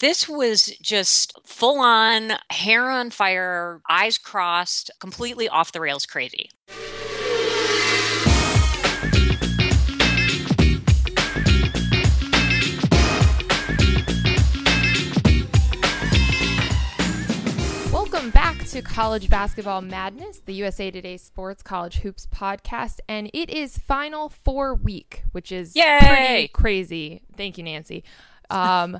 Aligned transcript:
this 0.00 0.26
was 0.26 0.66
just 0.80 1.38
full 1.44 1.78
on, 1.78 2.32
hair 2.48 2.90
on 2.90 3.10
fire, 3.10 3.82
eyes 3.88 4.16
crossed, 4.16 4.90
completely 4.98 5.46
off 5.46 5.72
the 5.72 5.80
rails 5.80 6.06
crazy. 6.06 6.50
Welcome 17.92 18.30
back 18.30 18.64
to 18.68 18.80
College 18.80 19.28
Basketball 19.28 19.82
Madness, 19.82 20.40
the 20.46 20.54
USA 20.54 20.90
Today 20.90 21.18
Sports 21.18 21.62
College 21.62 21.98
Hoops 21.98 22.26
podcast, 22.26 23.00
and 23.06 23.30
it 23.34 23.50
is 23.50 23.76
Final 23.76 24.30
Four 24.30 24.76
week, 24.76 25.24
which 25.32 25.52
is 25.52 25.76
Yay! 25.76 25.98
pretty 26.00 26.48
crazy. 26.48 27.20
Thank 27.36 27.58
you, 27.58 27.64
Nancy. 27.64 28.02
Um, 28.48 28.98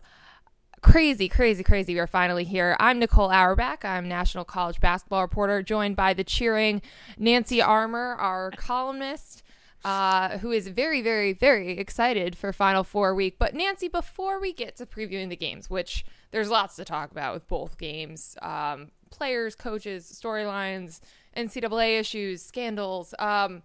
crazy, 0.82 1.28
crazy, 1.28 1.62
crazy. 1.62 1.94
We 1.94 2.00
are 2.00 2.06
finally 2.06 2.44
here. 2.44 2.76
I'm 2.80 2.98
Nicole 2.98 3.30
Auerbach. 3.30 3.84
I'm 3.84 4.08
National 4.08 4.44
College 4.44 4.80
Basketball 4.80 5.22
reporter, 5.22 5.62
joined 5.62 5.96
by 5.96 6.14
the 6.14 6.25
cheering 6.25 6.82
Nancy 7.18 7.61
Armour, 7.61 8.14
our 8.18 8.50
columnist. 8.52 9.43
Uh, 9.82 10.36
who 10.40 10.50
is 10.50 10.68
very, 10.68 11.00
very, 11.00 11.32
very 11.32 11.79
excited 11.79 12.36
for 12.36 12.52
Final 12.52 12.85
Four 12.85 13.14
week. 13.14 13.36
But 13.38 13.54
Nancy, 13.54 13.88
before 13.88 14.38
we 14.38 14.52
get 14.52 14.76
to 14.76 14.85
previewing 14.85 15.30
the 15.30 15.36
games, 15.36 15.71
which 15.71 16.04
there's 16.32 16.50
lots 16.50 16.76
to 16.76 16.85
talk 16.85 17.10
about 17.10 17.32
with 17.32 17.49
both 17.49 17.79
games, 17.79 18.36
um, 18.43 18.88
players, 19.10 19.54
coaches, 19.54 20.04
storylines, 20.04 21.00
NCAA 21.35 21.99
issues, 21.99 22.43
scandals. 22.43 23.14
Um, 23.18 23.62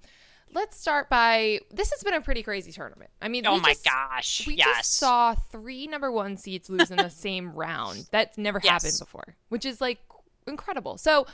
let's 0.54 0.78
start 0.80 1.10
by 1.10 1.60
this 1.72 1.92
has 1.92 2.04
been 2.04 2.14
a 2.14 2.22
pretty 2.22 2.44
crazy 2.44 2.72
tournament. 2.72 3.12
I 3.22 3.28
mean, 3.28 3.46
Oh 3.46 3.60
my 3.60 3.70
just- 3.74 3.86
gosh. 3.86 4.48
we 4.48 4.56
yes. 4.56 4.78
just 4.78 4.94
saw 4.98 5.34
three 5.36 5.88
number 5.88 6.12
one 6.12 6.38
seeds 6.38 6.70
lose 6.70 6.92
in 6.92 6.98
the 6.98 7.10
same 7.10 7.52
round. 7.54 8.08
That's 8.12 8.38
never 8.38 8.60
Yes. 8.64 8.84
happened 8.84 9.00
before, 9.00 9.36
which 9.50 9.66
is 9.66 9.82
like 9.82 10.00
incredible. 10.48 10.98
So, 10.98 11.26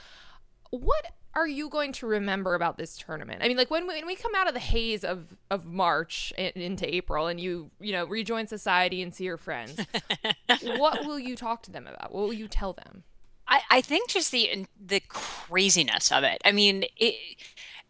what 0.72 1.08
are 1.34 1.48
you 1.48 1.70
going 1.70 1.94
to 1.94 2.08
remember 2.08 2.56
about 2.56 2.78
this 2.78 2.98
tournament? 2.98 3.42
I 3.44 3.48
mean, 3.48 3.56
like 3.58 3.70
when 3.72 3.88
we, 3.88 3.96
when 3.96 4.06
we 4.06 4.16
come 4.16 4.34
out 4.36 4.48
of 4.48 4.54
the 4.54 4.60
haze 4.60 5.04
of 5.04 5.36
of 5.50 5.66
March 5.66 6.34
and 6.38 6.52
into 6.56 6.94
April, 6.94 7.28
and 7.28 7.40
you 7.40 7.72
you 7.80 7.92
know 7.94 8.06
rejoin 8.06 8.48
society 8.48 9.02
and 9.02 9.14
see 9.14 9.26
your 9.26 9.38
friends, 9.38 9.80
what 10.64 11.06
will 11.06 11.20
you 11.20 11.36
talk 11.36 11.64
to 11.64 11.72
them 11.72 11.88
about? 11.88 12.14
What 12.14 12.24
will 12.24 12.34
you 12.34 12.48
tell 12.48 12.74
them? 12.74 13.04
I, 13.48 13.62
I 13.70 13.82
think 13.82 14.10
just 14.10 14.32
the 14.32 14.66
the 14.80 15.02
craziness 15.02 16.12
of 16.12 16.24
it. 16.24 16.42
I 16.46 16.52
mean, 16.54 16.86
it, 16.98 17.16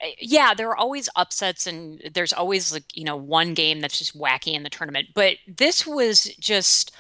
Eh, 0.02 0.14
yeah, 0.20 0.54
there 0.54 0.70
are 0.70 0.78
always 0.78 1.10
upsets 1.16 1.68
and 1.68 2.02
there's 2.14 2.34
always 2.34 2.72
like 2.74 2.86
you 2.96 3.04
know 3.04 3.16
one 3.16 3.54
game 3.54 3.80
that's 3.80 3.98
just 4.00 4.18
wacky 4.18 4.54
in 4.54 4.64
the 4.64 4.70
tournament, 4.70 5.10
but 5.14 5.38
this 5.48 5.86
was 5.86 6.26
just 6.40 6.92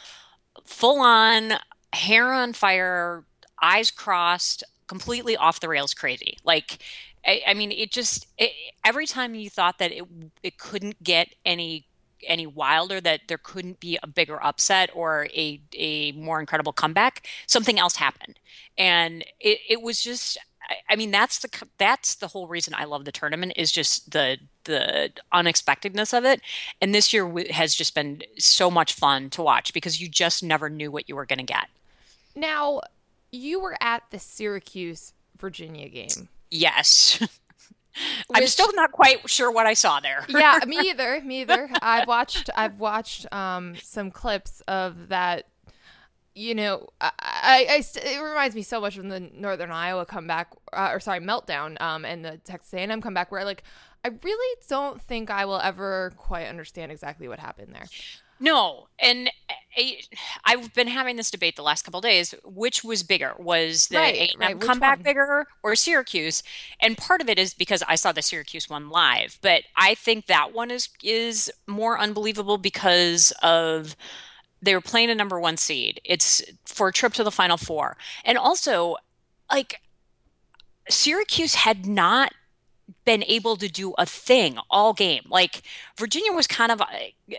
full 0.66 1.02
on 1.02 1.53
hair 1.94 2.33
on 2.33 2.53
fire, 2.53 3.25
eyes 3.61 3.91
crossed, 3.91 4.63
completely 4.88 5.38
off 5.38 5.59
the 5.59 5.69
rails 5.69 5.94
crazy. 5.94 6.38
Like 6.44 6.79
I, 7.25 7.41
I 7.47 7.53
mean, 7.53 7.72
it 7.72 7.91
just 7.91 8.27
it, 8.38 8.52
every 8.85 9.07
time 9.07 9.35
you 9.35 9.49
thought 9.49 9.79
that 9.79 9.91
it 9.91 10.03
it 10.44 10.57
couldn't 10.57 11.03
get 11.03 11.29
any 11.45 11.88
any 12.27 12.45
wilder, 12.47 13.02
that 13.02 13.22
there 13.27 13.39
couldn't 13.39 13.79
be 13.79 13.97
a 14.03 14.07
bigger 14.07 14.44
upset 14.44 14.89
or 14.94 15.27
a 15.33 15.61
a 15.75 16.11
more 16.13 16.39
incredible 16.39 16.73
comeback, 16.73 17.27
something 17.47 17.79
else 17.79 17.95
happened, 17.97 18.39
and 18.77 19.23
it 19.39 19.59
it 19.69 19.81
was 19.81 20.02
just. 20.03 20.38
I- 20.72 20.94
I 20.94 20.95
mean, 20.95 21.11
that's 21.11 21.39
the 21.39 21.50
that's 21.77 22.16
the 22.16 22.27
whole 22.27 22.47
reason 22.47 22.73
I 22.75 22.86
love 22.86 23.05
the 23.05 23.11
tournament 23.11 23.53
is 23.55 23.72
just 23.72 24.11
the 24.11 24.38
the 24.64 25.11
unexpectedness 25.31 26.13
of 26.13 26.23
it. 26.25 26.41
And 26.81 26.94
this 26.95 27.11
year 27.13 27.31
has 27.52 27.75
just 27.75 27.95
been 27.95 28.22
so 28.39 28.69
much 28.72 28.94
fun 28.94 29.30
to 29.31 29.41
watch 29.41 29.73
because 29.73 30.00
you 30.02 30.08
just 30.08 30.44
never 30.44 30.69
knew 30.69 30.91
what 30.91 31.09
you 31.09 31.16
were 31.16 31.25
going 31.25 31.39
to 31.39 31.45
get. 31.45 31.67
Now, 32.36 32.81
you 33.31 33.59
were 33.59 33.75
at 33.81 34.03
the 34.11 34.19
Syracuse 34.19 35.13
Virginia 35.38 35.89
game. 35.89 36.30
Yes. 36.50 37.22
I'm 38.33 38.47
still 38.47 38.72
not 38.73 38.91
quite 38.94 39.29
sure 39.29 39.51
what 39.51 39.66
I 39.66 39.74
saw 39.74 40.00
there. 40.00 40.25
yeah, 40.29 40.59
me 40.68 40.78
either. 40.90 41.19
Me 41.22 41.41
either. 41.41 41.69
I've 41.81 42.07
watched. 42.07 42.50
I've 42.56 42.79
watched 42.79 43.31
um, 43.34 43.75
some 43.81 44.12
clips 44.12 44.62
of 44.68 45.09
that. 45.09 45.47
You 46.34 46.56
know, 46.56 46.88
I, 47.02 47.12
I, 47.19 47.68
I 47.69 47.81
st- 47.81 48.06
it 48.06 48.22
reminds 48.22 48.56
me 48.56 48.62
so 48.62 48.80
much 48.80 48.97
of 48.97 49.03
the 49.08 49.19
Northern 49.19 49.72
Iowa 49.72 50.06
comeback, 50.06 50.50
uh, 50.72 50.90
or 50.94 51.00
sorry, 51.00 51.19
meltdown, 51.19 51.80
um, 51.81 52.06
and 52.06 52.24
the 52.24 52.38
Texas 52.38 52.74
A&M 52.74 53.02
comeback, 53.02 53.31
where 53.31 53.44
like 53.44 53.64
I 54.06 54.09
really 54.24 54.62
don't 54.69 55.02
think 55.02 55.30
I 55.30 55.46
will 55.46 55.59
ever 55.59 56.14
quite 56.18 56.47
understand 56.47 56.92
exactly 56.92 57.28
what 57.28 57.40
happened 57.40 57.74
there. 57.75 57.90
No, 58.40 58.88
and 58.97 59.30
I, 59.78 60.00
I've 60.46 60.74
been 60.74 60.88
having 60.88 61.16
this 61.16 61.30
debate 61.30 61.56
the 61.56 61.62
last 61.62 61.84
couple 61.84 62.00
of 62.00 62.03
days. 62.03 62.34
Which 62.44 62.84
was 62.84 63.03
bigger? 63.03 63.34
Was 63.38 63.90
the 63.90 63.98
Right, 63.98 64.16
A&M 64.16 64.40
right, 64.40 64.59
comeback 64.59 64.98
one? 65.00 65.03
bigger 65.03 65.48
or 65.62 65.75
Syracuse? 65.75 66.42
And 66.80 66.98
part 66.98 67.22
of 67.22 67.30
it 67.30 67.38
is 67.38 67.53
because 67.53 67.84
I 67.88 67.96
saw 67.96 68.12
the 68.12 68.24
Syracuse 68.24 68.68
one 68.68 68.90
live, 68.90 69.38
but 69.44 69.63
I 69.75 69.94
think 69.94 70.25
that 70.25 70.53
one 70.53 70.72
is 70.72 70.90
is 71.03 71.52
more 71.68 72.00
unbelievable 72.00 72.58
because 72.58 73.31
of 73.44 73.96
they 74.61 74.73
were 74.73 74.81
playing 74.81 75.09
a 75.09 75.16
number 75.16 75.39
one 75.39 75.57
seed. 75.57 75.99
It's 76.03 76.41
for 76.66 76.89
a 76.89 76.94
trip 76.94 77.13
to 77.13 77.23
the 77.23 77.31
Final 77.31 77.57
Four, 77.57 77.97
and 78.23 78.38
also 78.38 78.97
like 79.51 79.81
Syracuse 80.89 81.55
had 81.55 81.85
not 81.85 82.33
been 83.06 83.23
able 83.28 83.56
to 83.57 83.67
do 83.67 83.94
a 83.97 84.06
thing 84.06 84.57
all 84.69 84.94
game. 84.94 85.23
Like 85.29 85.63
Virginia 85.97 86.31
was 86.31 86.47
kind 86.47 86.72
of 86.72 86.81
uh, 86.81 86.85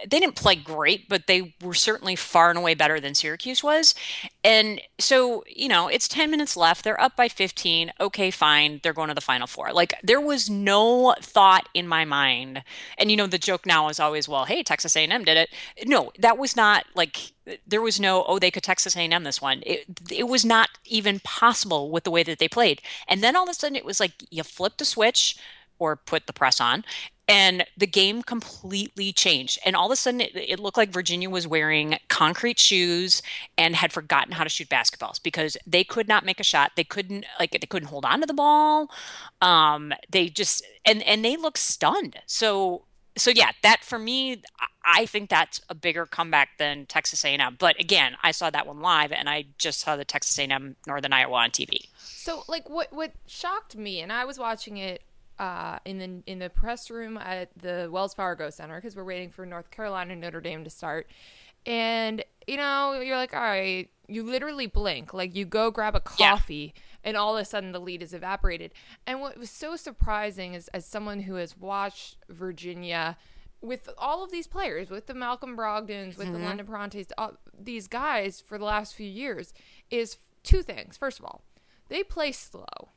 they 0.06 0.20
didn't 0.20 0.36
play 0.36 0.54
great, 0.54 1.08
but 1.08 1.26
they 1.26 1.54
were 1.62 1.74
certainly 1.74 2.16
far 2.16 2.50
and 2.50 2.58
away 2.58 2.74
better 2.74 2.98
than 2.98 3.14
Syracuse 3.14 3.62
was. 3.62 3.94
And 4.42 4.80
so, 4.98 5.44
you 5.46 5.68
know, 5.68 5.88
it's 5.88 6.08
10 6.08 6.30
minutes 6.30 6.56
left. 6.56 6.84
They're 6.84 7.00
up 7.00 7.16
by 7.16 7.28
15. 7.28 7.92
Okay, 8.00 8.30
fine. 8.30 8.80
They're 8.82 8.92
going 8.92 9.08
to 9.08 9.14
the 9.14 9.20
final 9.20 9.46
four. 9.46 9.72
Like 9.72 9.94
there 10.02 10.20
was 10.20 10.48
no 10.48 11.14
thought 11.20 11.68
in 11.74 11.86
my 11.86 12.04
mind. 12.04 12.62
And 12.98 13.10
you 13.10 13.16
know, 13.16 13.26
the 13.26 13.38
joke 13.38 13.66
now 13.66 13.88
is 13.88 14.00
always, 14.00 14.28
well, 14.28 14.44
hey, 14.46 14.62
Texas 14.62 14.96
A&M 14.96 15.24
did 15.24 15.36
it. 15.36 15.50
No, 15.86 16.12
that 16.18 16.38
was 16.38 16.56
not 16.56 16.86
like 16.94 17.32
there 17.66 17.82
was 17.82 17.98
no 17.98 18.24
oh 18.28 18.38
they 18.38 18.50
could 18.52 18.62
Texas 18.62 18.96
A&M 18.96 19.24
this 19.24 19.42
one. 19.42 19.62
It 19.66 19.84
it 20.10 20.28
was 20.28 20.44
not 20.44 20.70
even 20.84 21.20
possible 21.20 21.90
with 21.90 22.04
the 22.04 22.10
way 22.10 22.22
that 22.22 22.38
they 22.38 22.48
played. 22.48 22.80
And 23.08 23.22
then 23.22 23.36
all 23.36 23.44
of 23.44 23.48
a 23.48 23.54
sudden 23.54 23.76
it 23.76 23.84
was 23.84 23.98
like 24.00 24.12
you 24.30 24.42
flipped 24.42 24.80
a 24.80 24.84
switch 24.84 25.36
or 25.78 25.96
put 25.96 26.26
the 26.26 26.32
press 26.32 26.60
on 26.60 26.84
and 27.28 27.64
the 27.76 27.86
game 27.86 28.22
completely 28.22 29.12
changed. 29.12 29.58
And 29.64 29.76
all 29.76 29.86
of 29.86 29.92
a 29.92 29.96
sudden 29.96 30.20
it, 30.20 30.32
it 30.34 30.58
looked 30.60 30.76
like 30.76 30.90
virginia 30.90 31.30
was 31.30 31.46
wearing 31.46 31.96
concrete 32.08 32.58
shoes 32.58 33.22
and 33.56 33.76
had 33.76 33.92
forgotten 33.92 34.32
how 34.32 34.44
to 34.44 34.50
shoot 34.50 34.68
basketballs 34.68 35.22
because 35.22 35.56
they 35.66 35.84
could 35.84 36.08
not 36.08 36.24
make 36.24 36.40
a 36.40 36.44
shot. 36.44 36.72
They 36.76 36.84
couldn't 36.84 37.24
like 37.38 37.52
they 37.52 37.58
couldn't 37.66 37.88
hold 37.88 38.04
on 38.04 38.20
to 38.20 38.26
the 38.26 38.34
ball. 38.34 38.90
Um 39.40 39.92
they 40.10 40.28
just 40.28 40.64
and 40.84 41.02
and 41.04 41.24
they 41.24 41.36
looked 41.36 41.58
stunned. 41.58 42.18
So 42.26 42.84
so 43.16 43.30
yeah 43.30 43.50
that 43.62 43.84
for 43.84 43.98
me 43.98 44.42
I- 44.84 45.06
think 45.06 45.28
that's 45.28 45.60
a 45.68 45.74
bigger 45.74 46.06
comeback 46.06 46.56
than 46.58 46.86
texas 46.86 47.24
a&m 47.24 47.56
but 47.58 47.78
again 47.78 48.16
i 48.22 48.30
saw 48.30 48.48
that 48.48 48.66
one 48.66 48.80
live 48.80 49.12
and 49.12 49.28
i 49.28 49.44
just 49.58 49.80
saw 49.80 49.96
the 49.96 50.04
texas 50.04 50.38
a&m 50.38 50.76
northern 50.86 51.12
iowa 51.12 51.34
on 51.34 51.50
tv 51.50 51.88
So, 51.98 52.42
like, 52.48 52.70
what 52.70 52.92
what 52.92 53.12
shocked 53.26 53.76
me, 53.76 54.00
and 54.00 54.12
I 54.12 54.24
was 54.24 54.38
watching 54.38 54.76
it 54.78 55.02
uh, 55.38 55.78
in 55.84 55.98
the 55.98 56.22
in 56.30 56.38
the 56.38 56.50
press 56.50 56.90
room 56.90 57.16
at 57.18 57.50
the 57.56 57.88
Wells 57.90 58.14
Fargo 58.14 58.50
Center 58.50 58.76
because 58.76 58.94
we're 58.96 59.04
waiting 59.04 59.30
for 59.30 59.44
North 59.46 59.70
Carolina 59.70 60.14
Notre 60.16 60.40
Dame 60.40 60.64
to 60.64 60.70
start, 60.70 61.08
and 61.66 62.24
you 62.46 62.56
know, 62.56 63.00
you're 63.00 63.16
like, 63.16 63.34
all 63.34 63.40
right, 63.40 63.88
you 64.08 64.22
literally 64.24 64.66
blink, 64.66 65.14
like 65.14 65.34
you 65.34 65.44
go 65.44 65.70
grab 65.70 65.94
a 65.94 66.02
Yeah. 66.18 66.30
coffee, 66.32 66.74
and 67.04 67.16
all 67.16 67.36
of 67.36 67.42
a 67.42 67.44
sudden 67.44 67.72
the 67.72 67.80
lead 67.80 68.02
is 68.02 68.12
evaporated. 68.12 68.72
And 69.06 69.20
what 69.20 69.38
was 69.38 69.50
so 69.50 69.76
surprising 69.76 70.54
is, 70.54 70.68
as 70.68 70.84
someone 70.86 71.20
who 71.20 71.36
has 71.36 71.56
watched 71.56 72.16
Virginia. 72.28 73.16
With 73.60 73.88
all 73.96 74.24
of 74.24 74.32
these 74.32 74.48
players, 74.48 74.90
with 74.90 75.06
the 75.06 75.14
Malcolm 75.14 75.56
Brogdons, 75.56 76.16
with 76.18 76.32
the 76.32 76.38
London 76.40 76.66
Perrantes, 76.66 77.12
all, 77.16 77.34
these 77.56 77.86
guys 77.86 78.40
for 78.40 78.58
the 78.58 78.64
last 78.64 78.92
few 78.96 79.06
years, 79.06 79.54
is 79.88 80.16
two 80.42 80.62
things. 80.64 80.96
First 80.96 81.20
of 81.20 81.24
all, 81.26 81.44
they 81.88 82.02
play 82.02 82.32
slow. 82.32 82.88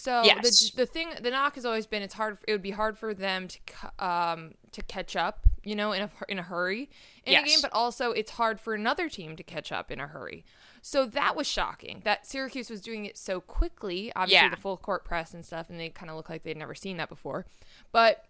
So 0.00 0.22
Yes. 0.22 0.70
the 0.70 0.76
the 0.76 0.86
thing 0.86 1.08
the 1.20 1.30
knock 1.32 1.56
has 1.56 1.64
always 1.66 1.84
been 1.84 2.02
it's 2.02 2.14
hard 2.14 2.38
it 2.46 2.52
would 2.52 2.62
be 2.62 2.70
hard 2.70 2.96
for 2.96 3.12
them 3.14 3.48
to 3.48 3.58
um 4.04 4.54
to 4.70 4.80
catch 4.82 5.16
up, 5.16 5.44
you 5.64 5.74
know, 5.74 5.90
in 5.90 6.02
a 6.02 6.10
in 6.28 6.38
a 6.38 6.42
hurry 6.42 6.88
in 7.26 7.34
a 7.34 7.44
game, 7.44 7.58
but 7.60 7.72
also 7.72 8.12
it's 8.12 8.30
hard 8.30 8.60
for 8.60 8.74
another 8.74 9.08
team 9.08 9.34
to 9.34 9.42
catch 9.42 9.72
up 9.72 9.90
in 9.90 9.98
a 9.98 10.06
hurry. 10.06 10.44
So 10.82 11.04
that 11.06 11.34
was 11.34 11.48
shocking 11.48 12.02
that 12.04 12.28
Syracuse 12.28 12.70
was 12.70 12.80
doing 12.80 13.06
it 13.06 13.18
so 13.18 13.40
quickly. 13.40 14.12
Obviously 14.14 14.46
Yeah. 14.46 14.50
the 14.54 14.56
full 14.60 14.76
court 14.76 15.04
press 15.04 15.34
and 15.34 15.44
stuff 15.44 15.68
and 15.68 15.80
they 15.80 15.88
kind 15.88 16.10
of 16.10 16.16
look 16.16 16.30
like 16.30 16.44
they'd 16.44 16.56
never 16.56 16.76
seen 16.76 16.96
that 16.98 17.08
before. 17.08 17.44
But 17.90 18.24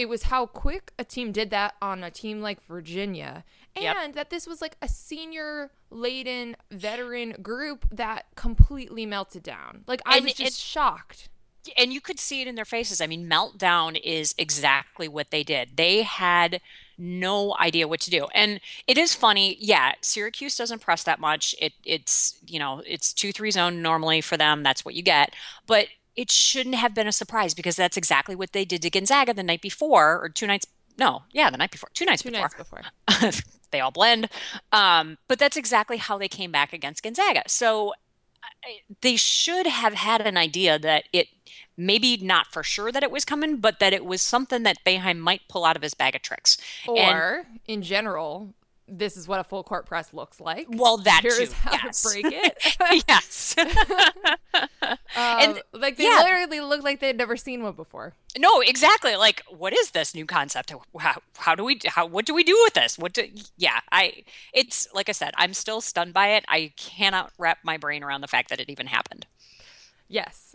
it 0.00 0.08
was 0.08 0.24
how 0.24 0.46
quick 0.46 0.92
a 0.98 1.04
team 1.04 1.30
did 1.30 1.50
that 1.50 1.74
on 1.82 2.02
a 2.02 2.10
team 2.10 2.40
like 2.40 2.64
Virginia, 2.64 3.44
and 3.76 3.84
Yep. 3.84 4.14
that 4.14 4.30
this 4.30 4.46
was 4.46 4.62
like 4.62 4.76
a 4.80 4.88
senior 4.88 5.70
laden 5.90 6.56
veteran 6.70 7.32
group 7.42 7.86
that 7.92 8.24
completely 8.34 9.04
melted 9.04 9.42
down. 9.42 9.84
Like 9.86 10.00
I 10.06 10.16
And 10.16 10.24
was 10.24 10.32
it- 10.40 10.44
just 10.44 10.60
shocked. 10.60 11.28
and 11.76 11.92
you 11.92 12.00
could 12.00 12.18
see 12.18 12.40
it 12.40 12.48
in 12.48 12.54
their 12.54 12.64
faces. 12.64 13.02
I 13.02 13.06
mean, 13.06 13.28
meltdown 13.28 14.00
is 14.02 14.34
exactly 14.38 15.06
what 15.06 15.30
they 15.30 15.42
did. 15.42 15.76
They 15.76 16.00
had 16.02 16.62
no 16.96 17.54
idea 17.58 17.86
what 17.86 18.00
to 18.00 18.10
do. 18.10 18.26
And 18.34 18.60
it 18.86 18.96
is 18.96 19.14
funny, 19.14 19.58
yeah, 19.60 19.92
Syracuse 20.00 20.56
doesn't 20.56 20.80
press 20.80 21.02
that 21.04 21.20
much. 21.20 21.54
It 21.60 21.74
it's, 21.84 22.38
you 22.46 22.58
know, 22.58 22.82
it's 22.86 23.12
2-3 23.12 23.50
zone 23.52 23.82
normally 23.82 24.22
for 24.22 24.38
them. 24.38 24.62
That's 24.62 24.84
what 24.86 24.94
you 24.94 25.02
get. 25.02 25.34
But 25.66 25.88
it 26.16 26.30
shouldn't 26.30 26.74
have 26.74 26.94
been 26.94 27.06
a 27.06 27.12
surprise 27.12 27.54
because 27.54 27.76
that's 27.76 27.96
exactly 27.96 28.34
what 28.34 28.52
they 28.52 28.64
did 28.64 28.82
to 28.82 28.90
Gonzaga 28.90 29.32
the 29.34 29.42
night 29.42 29.62
before 29.62 30.18
or 30.22 30.28
two 30.28 30.46
nights 30.46 30.66
no, 30.98 31.22
yeah, 31.32 31.48
the 31.48 31.56
night 31.56 31.70
before, 31.70 31.88
two 31.94 32.04
nights 32.04 32.22
Two 32.22 32.30
before. 32.30 32.42
nights 32.42 32.54
before. 32.54 32.82
they 33.70 33.80
all 33.80 33.90
blend. 33.90 34.28
Um, 34.70 35.16
but 35.28 35.38
that's 35.38 35.56
exactly 35.56 35.96
how 35.96 36.18
they 36.18 36.28
came 36.28 36.52
back 36.52 36.74
against 36.74 37.02
Gonzaga. 37.02 37.44
So 37.46 37.94
I- 38.62 38.80
they 39.00 39.16
should 39.16 39.66
have 39.66 39.94
had 39.94 40.20
an 40.20 40.36
idea 40.36 40.78
that 40.78 41.04
it 41.12 41.28
maybe 41.74 42.18
not 42.18 42.48
for 42.52 42.62
sure 42.62 42.92
that 42.92 43.02
it 43.02 43.10
was 43.10 43.24
coming, 43.24 43.56
but 43.56 43.78
that 43.80 43.94
it 43.94 44.04
was 44.04 44.20
something 44.20 44.62
that 44.64 44.84
Boeheim 44.84 45.18
might 45.18 45.40
pull 45.48 45.64
out 45.64 45.76
of 45.76 45.82
his 45.82 45.94
bag 45.94 46.14
of 46.14 46.20
tricks. 46.20 46.58
And 46.86 46.98
Or 46.98 47.46
in 47.66 47.80
general, 47.80 48.52
this 48.90 49.16
is 49.16 49.28
what 49.28 49.38
a 49.40 49.44
full 49.44 49.62
court 49.62 49.86
press 49.86 50.12
looks 50.12 50.40
like. 50.40 50.66
well, 50.68 50.96
that 50.98 51.20
Here's 51.22 51.48
too. 51.50 51.54
how 51.54 51.72
yes. 51.72 52.02
to 52.02 52.08
break 52.08 52.26
it. 52.34 53.04
yes. 53.08 53.54
Um, 53.58 54.96
And- 55.16 55.62
like 55.72 55.96
they 55.96 56.04
yeah. 56.04 56.22
literally 56.22 56.60
look 56.60 56.82
like 56.82 57.00
they'd 57.00 57.16
never 57.16 57.36
seen 57.36 57.62
one 57.62 57.74
before. 57.74 58.14
no, 58.38 58.60
exactly. 58.60 59.16
Like, 59.16 59.42
what 59.48 59.72
is 59.72 59.92
this 59.92 60.14
new 60.14 60.26
concept? 60.26 60.72
How, 60.98 61.20
how 61.36 61.54
do 61.54 61.64
we? 61.64 61.78
How? 61.86 62.06
What 62.06 62.26
do 62.26 62.34
we 62.34 62.42
do 62.44 62.58
with 62.64 62.74
this? 62.74 62.98
What? 62.98 63.12
Do, 63.12 63.28
yeah, 63.56 63.80
I. 63.92 64.24
It's 64.52 64.88
like 64.92 65.08
I 65.08 65.12
said. 65.12 65.32
I'm 65.36 65.54
still 65.54 65.80
stunned 65.80 66.12
by 66.12 66.28
it. 66.32 66.44
I 66.48 66.72
cannot 66.76 67.32
wrap 67.38 67.58
my 67.62 67.76
brain 67.76 68.02
around 68.02 68.20
the 68.22 68.28
fact 68.28 68.50
that 68.50 68.60
it 68.60 68.68
even 68.68 68.86
happened. 68.88 69.26
Yes. 70.08 70.54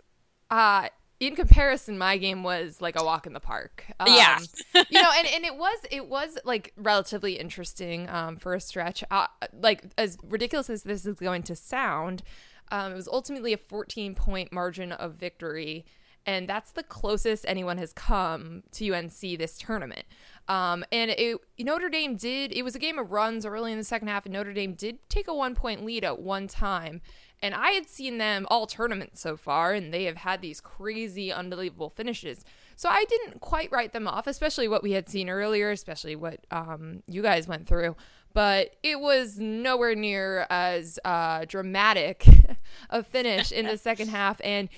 Uh 0.50 0.88
in 1.18 1.34
comparison, 1.34 1.96
my 1.96 2.18
game 2.18 2.42
was 2.42 2.80
like 2.80 2.98
a 3.00 3.04
walk 3.04 3.26
in 3.26 3.32
the 3.32 3.40
park. 3.40 3.84
Um, 3.98 4.08
Yeah. 4.08 4.38
you 4.90 5.02
know, 5.02 5.10
and, 5.16 5.26
and 5.26 5.44
it 5.44 5.56
was 5.56 5.78
it 5.90 6.08
was 6.08 6.38
like 6.44 6.72
relatively 6.76 7.38
interesting 7.38 8.08
um, 8.08 8.36
for 8.36 8.54
a 8.54 8.60
stretch. 8.60 9.02
Uh, 9.10 9.26
like 9.52 9.84
as 9.96 10.18
ridiculous 10.22 10.68
as 10.68 10.82
this 10.82 11.06
is 11.06 11.18
going 11.18 11.42
to 11.44 11.56
sound, 11.56 12.22
um, 12.70 12.92
it 12.92 12.96
was 12.96 13.08
ultimately 13.08 13.52
a 13.52 13.58
14 13.58 14.14
point 14.14 14.52
margin 14.52 14.92
of 14.92 15.14
victory, 15.14 15.86
and 16.26 16.46
that's 16.46 16.72
the 16.72 16.82
closest 16.82 17.46
anyone 17.48 17.78
has 17.78 17.92
come 17.94 18.62
to 18.72 18.92
UNC 18.92 19.20
this 19.20 19.56
tournament. 19.56 20.04
Um, 20.48 20.84
and 20.92 21.10
it 21.10 21.38
Notre 21.58 21.88
Dame 21.88 22.16
did 22.16 22.52
it 22.52 22.62
was 22.62 22.74
a 22.74 22.78
game 22.78 22.98
of 22.98 23.10
runs 23.10 23.46
early 23.46 23.72
in 23.72 23.78
the 23.78 23.84
second 23.84 24.08
half, 24.08 24.26
and 24.26 24.34
Notre 24.34 24.52
Dame 24.52 24.74
did 24.74 24.98
take 25.08 25.28
a 25.28 25.34
one 25.34 25.54
point 25.54 25.84
lead 25.84 26.04
at 26.04 26.20
one 26.20 26.46
time. 26.46 27.00
And 27.42 27.54
I 27.54 27.70
had 27.72 27.88
seen 27.88 28.18
them 28.18 28.46
all 28.50 28.66
tournaments 28.66 29.20
so 29.20 29.36
far, 29.36 29.72
and 29.74 29.92
they 29.92 30.04
have 30.04 30.16
had 30.16 30.40
these 30.40 30.60
crazy, 30.60 31.30
unbelievable 31.30 31.90
finishes. 31.90 32.44
So 32.76 32.88
I 32.88 33.04
didn't 33.04 33.40
quite 33.40 33.70
write 33.70 33.92
them 33.92 34.08
off, 34.08 34.26
especially 34.26 34.68
what 34.68 34.82
we 34.82 34.92
had 34.92 35.08
seen 35.08 35.28
earlier, 35.28 35.70
especially 35.70 36.16
what 36.16 36.46
um, 36.50 37.02
you 37.06 37.22
guys 37.22 37.46
went 37.46 37.66
through. 37.66 37.96
But 38.32 38.76
it 38.82 39.00
was 39.00 39.38
nowhere 39.38 39.94
near 39.94 40.46
as 40.50 40.98
uh, 41.04 41.44
dramatic 41.46 42.26
a 42.90 43.02
finish 43.02 43.52
in 43.52 43.66
the 43.66 43.78
second 43.78 44.08
half. 44.08 44.40
And 44.44 44.68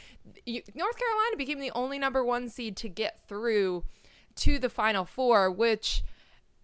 you, 0.46 0.62
North 0.74 0.96
Carolina 0.96 1.36
became 1.36 1.58
the 1.58 1.72
only 1.72 1.98
number 1.98 2.24
one 2.24 2.48
seed 2.48 2.76
to 2.78 2.88
get 2.88 3.20
through 3.28 3.84
to 4.36 4.58
the 4.58 4.68
Final 4.68 5.04
Four, 5.04 5.50
which 5.50 6.04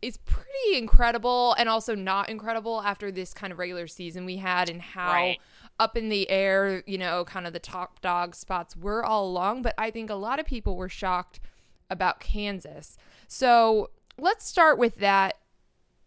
is 0.02 0.18
pretty 0.18 0.76
incredible 0.76 1.54
and 1.58 1.68
also 1.68 1.94
not 1.94 2.28
incredible 2.28 2.80
after 2.82 3.10
this 3.10 3.32
kind 3.32 3.52
of 3.52 3.58
regular 3.58 3.86
season 3.86 4.24
we 4.26 4.36
had 4.36 4.68
and 4.68 4.80
how 4.82 5.12
Right. 5.12 5.40
Up 5.78 5.96
in 5.96 6.08
the 6.08 6.28
air, 6.30 6.82
you 6.86 6.98
know, 6.98 7.24
kind 7.24 7.46
of 7.46 7.52
the 7.52 7.58
top 7.58 8.00
dog 8.00 8.34
spots 8.34 8.76
were 8.76 9.04
all 9.04 9.26
along. 9.26 9.62
But 9.62 9.74
I 9.78 9.90
think 9.90 10.10
a 10.10 10.14
lot 10.14 10.38
of 10.38 10.46
people 10.46 10.76
were 10.76 10.88
shocked 10.88 11.40
about 11.90 12.20
Kansas. 12.20 12.96
So 13.28 13.90
let's 14.18 14.46
start 14.46 14.78
with 14.78 14.96
that 14.96 15.38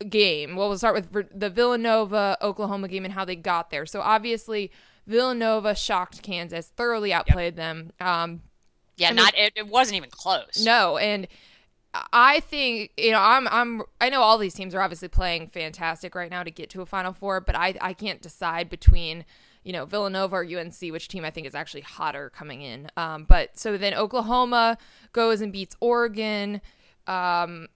game. 0.09 0.55
Well, 0.55 0.69
we'll 0.69 0.77
start 0.77 0.95
with 0.95 1.39
the 1.39 1.49
Villanova 1.49 2.37
Oklahoma 2.41 2.87
game 2.87 3.03
and 3.05 3.13
how 3.13 3.25
they 3.25 3.35
got 3.35 3.69
there. 3.69 3.85
So 3.85 4.01
obviously, 4.01 4.71
Villanova 5.05 5.75
shocked 5.75 6.21
Kansas, 6.21 6.71
thoroughly 6.75 7.11
outplayed 7.13 7.55
them. 7.55 7.91
Um, 7.99 8.41
Yeah, 8.97 9.07
I 9.07 9.11
mean- 9.11 9.15
not. 9.17 9.37
It, 9.37 9.53
it 9.55 9.67
wasn't 9.67 9.97
even 9.97 10.09
close. 10.09 10.63
no, 10.63 10.97
and 10.97 11.27
I 12.13 12.41
think 12.41 12.91
you 12.97 13.11
know 13.11 13.19
I'm 13.19 13.47
I'm 13.47 13.81
I 13.99 14.09
know 14.09 14.21
all 14.21 14.37
these 14.37 14.53
teams 14.53 14.75
are 14.75 14.81
obviously 14.81 15.07
playing 15.07 15.47
fantastic 15.47 16.13
right 16.13 16.29
now 16.29 16.43
to 16.43 16.51
get 16.51 16.69
to 16.71 16.81
a 16.81 16.85
Final 16.85 17.13
Four, 17.13 17.41
but 17.41 17.55
I 17.55 17.75
I 17.81 17.93
can't 17.93 18.21
decide 18.21 18.69
between 18.69 19.25
you 19.67 19.73
know 19.73 19.85
Villanova 19.85 20.37
or 20.37 20.43
UNC 20.45 20.79
which 20.93 21.09
team 21.09 21.25
I 21.25 21.29
think 21.29 21.45
is 21.45 21.53
actually 21.53 21.81
hotter 21.81 22.29
coming 22.29 22.61
in. 22.61 22.89
Um, 22.95 23.25
but 23.25 23.59
so 23.59 23.77
then 23.77 23.93
Oklahoma 23.93 24.77
goes 25.11 25.41
and 25.41 25.51
beats 25.51 25.75
Oregon. 25.81 26.61
Um, 27.05 27.67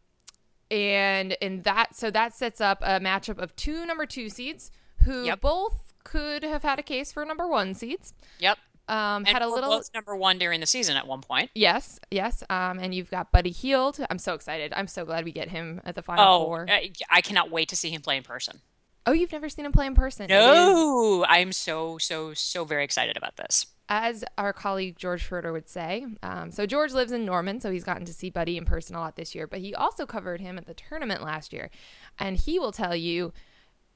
and 0.69 1.35
and 1.41 1.63
that 1.65 1.95
so 1.95 2.09
that 2.11 2.33
sets 2.33 2.61
up 2.61 2.79
a 2.81 2.99
matchup 2.99 3.38
of 3.39 3.55
two 3.57 3.85
number 3.85 4.05
two 4.05 4.29
seeds 4.29 4.71
who 5.03 5.25
Yep. 5.25 5.41
both 5.41 5.93
could 6.03 6.43
have 6.43 6.63
had 6.63 6.79
a 6.79 6.83
case 6.83 7.11
for 7.11 7.25
number 7.25 7.47
one 7.47 7.73
seeds. 7.73 8.13
Yep. 8.39 8.57
Um, 8.88 9.25
had 9.25 9.41
a 9.41 9.47
little 9.49 9.81
number 9.93 10.15
one 10.15 10.38
during 10.38 10.59
the 10.59 10.65
season 10.65 10.97
at 10.97 11.07
one 11.07 11.21
point. 11.21 11.49
Yes, 11.55 11.99
yes. 12.09 12.43
Um, 12.49 12.79
and 12.79 12.93
you've 12.93 13.09
got 13.11 13.31
Buddy 13.31 13.51
Hield. 13.51 13.99
I'm 14.09 14.17
so 14.17 14.33
excited. 14.33 14.73
I'm 14.75 14.88
so 14.88 15.05
glad 15.05 15.23
we 15.23 15.31
get 15.31 15.49
him 15.49 15.79
at 15.85 15.95
the 15.95 16.01
final 16.01 16.25
Oh, 16.41 16.45
four. 16.45 16.65
I, 16.69 16.91
I 17.09 17.21
cannot 17.21 17.51
wait 17.51 17.69
to 17.69 17.75
see 17.75 17.89
him 17.89 18.01
play 18.01 18.17
in 18.17 18.23
person. 18.23 18.59
Oh, 19.06 19.13
you've 19.13 19.31
never 19.31 19.50
seen 19.50 19.65
him 19.65 19.71
play 19.71 19.88
in 19.88 19.95
person? 19.95 20.25
Is- 20.25 20.30
No, 20.30 21.25
I'm 21.27 21.51
so 21.51 21.98
so 21.98 22.33
so 22.33 22.65
very 22.65 22.83
excited 22.83 23.18
about 23.18 23.36
this. 23.38 23.65
as 23.89 24.24
our 24.38 24.53
colleague 24.53 24.98
George 24.98 25.21
Schroeder 25.24 25.51
would 25.51 25.68
say. 25.68 26.06
Um, 26.24 26.51
so 26.51 26.65
George 26.65 26.94
lives 26.94 27.12
in 27.12 27.25
Norman, 27.25 27.59
so 27.59 27.71
he's 27.71 27.83
gotten 27.83 28.06
to 28.06 28.13
see 28.13 28.30
Buddy 28.30 28.56
in 28.57 28.63
person 28.65 28.95
a 28.95 29.00
lot 29.00 29.15
this 29.18 29.36
year. 29.36 29.48
But 29.48 29.59
he 29.59 29.74
also 29.75 30.06
covered 30.06 30.39
him 30.39 30.57
at 30.57 30.65
the 30.65 30.74
tournament 30.74 31.21
last 31.24 31.51
year, 31.51 31.69
and 32.19 32.38
he 32.38 32.57
will 32.59 32.71
tell 32.71 32.95
you 32.95 33.33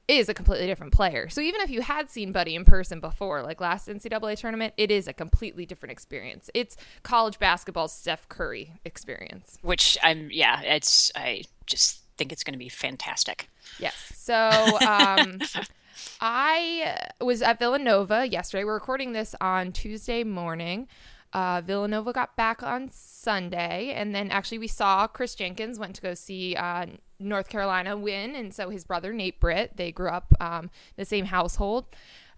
is 0.08 0.28
a 0.28 0.34
completely 0.34 0.66
different 0.68 0.92
player. 0.92 1.28
So 1.28 1.40
even 1.40 1.60
if 1.62 1.70
you 1.70 1.80
had 1.82 2.10
seen 2.12 2.30
Buddy 2.30 2.54
in 2.54 2.64
person 2.64 3.00
before, 3.00 3.42
like 3.42 3.60
last 3.60 3.88
NCAA 3.88 4.36
tournament, 4.38 4.72
it 4.76 4.90
is 4.92 5.08
a 5.08 5.12
completely 5.12 5.66
different 5.66 5.90
experience. 5.92 6.48
It's 6.54 6.76
college 7.02 7.40
basketball 7.40 7.88
Steph 7.88 8.28
Curry 8.28 8.74
experience. 8.84 9.58
Which 9.62 9.98
I'm 10.04 10.28
yeah, 10.30 10.60
it's 10.62 11.10
I 11.16 11.42
just 11.66 12.02
think 12.16 12.32
it's 12.32 12.44
going 12.44 12.54
to 12.54 12.58
be 12.58 12.68
fantastic. 12.68 13.48
Yes. 13.78 13.94
So 14.14 14.78
um, 14.86 15.40
I 16.20 16.96
was 17.20 17.42
at 17.42 17.58
Villanova 17.58 18.26
yesterday. 18.26 18.64
We're 18.64 18.74
recording 18.74 19.12
this 19.12 19.34
on 19.40 19.72
Tuesday 19.72 20.24
morning. 20.24 20.88
Uh, 21.32 21.60
Villanova 21.60 22.12
got 22.12 22.36
back 22.36 22.62
on 22.62 22.88
Sunday, 22.90 23.92
and 23.94 24.14
then 24.14 24.30
actually 24.30 24.58
we 24.58 24.68
saw 24.68 25.06
Kris 25.06 25.34
Jenkins 25.34 25.78
went 25.78 25.94
to 25.96 26.00
go 26.00 26.14
see 26.14 26.56
uh, 26.56 26.86
North 27.18 27.48
Carolina 27.48 27.96
win, 27.96 28.34
and 28.34 28.54
so 28.54 28.70
his 28.70 28.84
brother 28.84 29.12
Nate 29.12 29.38
Britt. 29.40 29.76
They 29.76 29.92
grew 29.92 30.08
up 30.08 30.32
um, 30.40 30.70
the 30.96 31.04
same 31.04 31.26
household. 31.26 31.86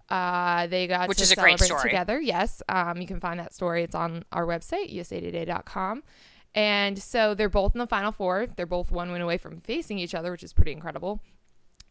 Uh, 0.09 0.67
they 0.69 0.87
got 0.87 1.09
Which 1.09 1.19
to 1.19 1.25
is 1.25 1.32
a 1.32 1.37
great 1.37 1.58
celebrate 1.58 1.79
story. 1.79 1.91
together. 1.91 2.20
Yes, 2.20 2.63
um, 2.69 3.01
you 3.01 3.06
can 3.06 3.20
find 3.20 3.39
that 3.39 3.55
story. 3.55 3.85
It's 3.85 3.94
on 3.94 4.25
our 4.32 4.47
website, 4.47 4.93
usatoday.com. 4.93 6.03
And 6.55 7.00
so 7.00 7.34
they're 7.34 7.48
both 7.48 7.74
in 7.74 7.78
the 7.78 7.86
final 7.86 8.12
four. 8.12 8.46
They're 8.56 8.67
both 8.67 8.90
one 8.90 9.12
win 9.12 9.20
away 9.20 9.38
from 9.38 9.60
facing 9.60 9.98
each 9.98 10.14
other, 10.14 10.31
which 10.31 10.43
is 10.43 10.52
pretty 10.52 10.72
incredible. 10.72 11.20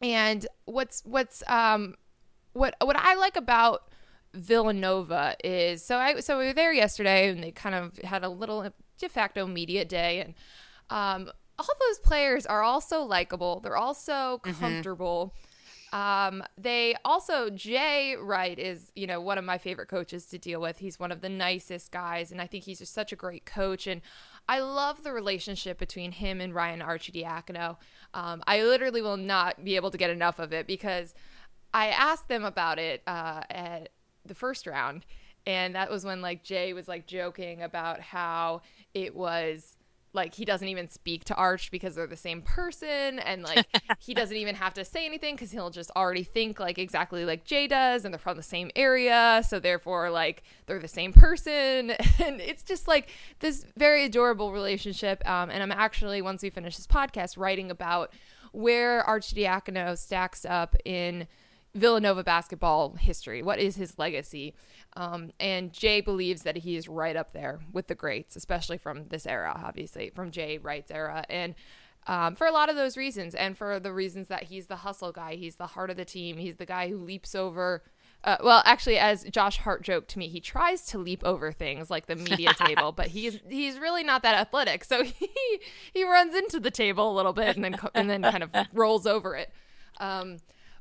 And 0.01 0.45
what's 0.65 1.01
what's 1.05 1.43
um 1.47 1.95
what 2.53 2.75
what 2.81 2.95
I 2.97 3.15
like 3.15 3.35
about 3.35 3.89
Villanova 4.33 5.35
is 5.43 5.83
so 5.83 5.97
I 5.97 6.19
so 6.19 6.37
we 6.37 6.45
were 6.45 6.53
there 6.53 6.73
yesterday 6.73 7.29
and 7.29 7.43
they 7.43 7.51
kind 7.51 7.75
of 7.75 7.97
had 7.99 8.23
a 8.23 8.29
little 8.29 8.69
de 8.97 9.09
facto 9.09 9.47
media 9.47 9.85
day 9.85 10.21
and 10.21 10.33
um 10.89 11.31
all 11.59 11.67
those 11.87 11.99
players 11.99 12.45
are 12.45 12.61
also 12.61 13.01
likable. 13.01 13.59
They're 13.61 13.77
also 13.77 14.39
comfortable. 14.43 15.33
Um, 15.93 16.43
they 16.57 16.95
also 17.05 17.49
Jay 17.49 18.15
Wright 18.19 18.59
is 18.59 18.91
you 18.95 19.07
know 19.07 19.21
one 19.21 19.37
of 19.37 19.45
my 19.45 19.57
favorite 19.57 19.87
coaches 19.87 20.25
to 20.27 20.37
deal 20.37 20.59
with. 20.59 20.79
He's 20.79 20.99
one 20.99 21.11
of 21.11 21.21
the 21.21 21.29
nicest 21.29 21.91
guys, 21.91 22.31
and 22.31 22.41
I 22.41 22.47
think 22.47 22.65
he's 22.65 22.79
just 22.79 22.93
such 22.93 23.11
a 23.11 23.15
great 23.15 23.45
coach. 23.45 23.87
And 23.87 24.01
I 24.49 24.59
love 24.59 25.03
the 25.03 25.11
relationship 25.11 25.77
between 25.77 26.11
him 26.11 26.39
and 26.39 26.55
Ryan 26.55 26.79
Arcidiacono. 26.79 27.77
Um, 28.13 28.41
I 28.47 28.63
literally 28.63 29.01
will 29.01 29.17
not 29.17 29.63
be 29.63 29.75
able 29.75 29.91
to 29.91 29.97
get 29.97 30.09
enough 30.09 30.39
of 30.39 30.53
it 30.53 30.67
because 30.67 31.13
I 31.73 31.87
asked 31.87 32.29
them 32.29 32.45
about 32.45 32.79
it 32.79 33.03
uh, 33.07 33.43
at 33.49 33.89
the 34.25 34.35
first 34.35 34.65
round, 34.65 35.05
and 35.45 35.75
that 35.75 35.89
was 35.89 36.05
when 36.05 36.21
like 36.21 36.43
Jay 36.43 36.73
was 36.73 36.87
like 36.87 37.07
joking 37.07 37.61
about 37.61 37.99
how 37.99 38.61
it 38.93 39.15
was 39.15 39.76
like 40.17 40.35
he 40.35 40.43
doesn't 40.43 40.67
even 40.67 40.89
speak 40.89 41.23
to 41.25 41.35
Arch 41.35 41.71
because 41.71 41.95
they're 41.95 42.07
the 42.07 42.17
same 42.17 42.41
person, 42.41 43.19
and 43.19 43.43
like 43.43 43.65
he 43.99 44.13
doesn't 44.13 44.35
even 44.35 44.55
have 44.55 44.73
to 44.73 44.83
say 44.83 45.05
anything 45.05 45.35
because 45.35 45.51
he'll 45.51 45.69
just 45.69 45.89
already 45.95 46.23
think 46.23 46.59
like 46.59 46.77
exactly 46.77 47.23
like 47.23 47.45
Jay 47.45 47.67
does, 47.67 48.03
and 48.03 48.13
they're 48.13 48.19
from 48.19 48.35
the 48.35 48.43
same 48.43 48.69
area, 48.75 49.41
so 49.47 49.59
therefore 49.59 50.09
like 50.09 50.43
they're 50.65 50.79
the 50.79 50.87
same 50.89 51.13
person, 51.13 51.91
and 52.19 52.41
it's 52.41 52.63
just 52.63 52.89
like 52.89 53.09
this 53.39 53.65
very 53.77 54.03
adorable 54.03 54.51
relationship. 54.51 55.25
Um, 55.25 55.49
and 55.49 55.63
I'm 55.63 55.71
actually 55.71 56.21
once 56.21 56.43
we 56.43 56.49
finish 56.49 56.75
this 56.75 56.87
podcast 56.87 57.37
writing 57.37 57.71
about 57.71 58.11
where 58.51 59.03
Arcidiacono 59.07 59.97
stacks 59.97 60.43
up 60.43 60.75
in 60.83 61.27
Villanova 61.77 62.23
basketball 62.23 62.95
history? 62.95 63.41
What 63.41 63.59
is 63.59 63.75
his 63.75 63.97
legacy? 63.97 64.53
Um, 64.95 65.31
and 65.39 65.71
Jay 65.71 66.01
believes 66.01 66.43
that 66.43 66.57
he 66.57 66.75
is 66.75 66.87
right 66.87 67.15
up 67.15 67.31
there 67.33 67.59
with 67.71 67.87
the 67.87 67.95
greats, 67.95 68.35
especially 68.35 68.77
from 68.77 69.07
this 69.09 69.25
era, 69.25 69.59
obviously, 69.63 70.11
from 70.15 70.31
Jay 70.31 70.57
Wright's 70.57 70.91
era. 70.91 71.23
And 71.29 71.55
um, 72.07 72.35
for 72.35 72.47
a 72.47 72.51
lot 72.51 72.69
of 72.69 72.75
those 72.75 72.97
reasons, 72.97 73.35
and 73.35 73.57
for 73.57 73.79
the 73.79 73.91
reasons 73.91 74.27
that 74.29 74.43
he's 74.43 74.67
the 74.67 74.77
hustle 74.77 75.11
guy, 75.11 75.35
he's 75.35 75.57
the 75.57 75.67
heart 75.67 75.89
of 75.89 75.97
the 75.97 76.05
team, 76.05 76.37
he's 76.37 76.55
the 76.55 76.65
guy 76.65 76.89
who 76.89 76.97
leaps 76.97 77.35
over. 77.35 77.83
Uh, 78.23 78.37
well, 78.43 78.63
actually, 78.65 78.97
as 78.97 79.23
Josh 79.25 79.57
Hart 79.57 79.83
joked 79.83 80.09
to 80.11 80.19
me, 80.19 80.27
he 80.27 80.39
tries 80.39 80.85
to 80.87 80.97
leap 80.97 81.23
over 81.23 81.51
things 81.51 81.91
like 81.91 82.07
the 82.07 82.15
media 82.15 82.53
table, 82.57 82.91
but 82.91 83.07
he's 83.07 83.39
he's 83.47 83.77
really 83.77 84.03
not 84.03 84.23
that 84.23 84.35
athletic. 84.35 84.83
So 84.85 85.03
he 85.03 85.29
he 85.93 86.03
runs 86.03 86.33
into 86.33 86.59
the 86.59 86.71
table 86.71 87.11
a 87.11 87.15
little 87.15 87.33
bit 87.33 87.55
and 87.55 87.63
then 87.63 87.75
and 87.93 88.09
then 88.09 88.23
kind 88.23 88.41
of 88.41 88.51
rolls 88.73 89.05
over 89.05 89.35
it. 89.35 89.51
Um, 89.99 90.37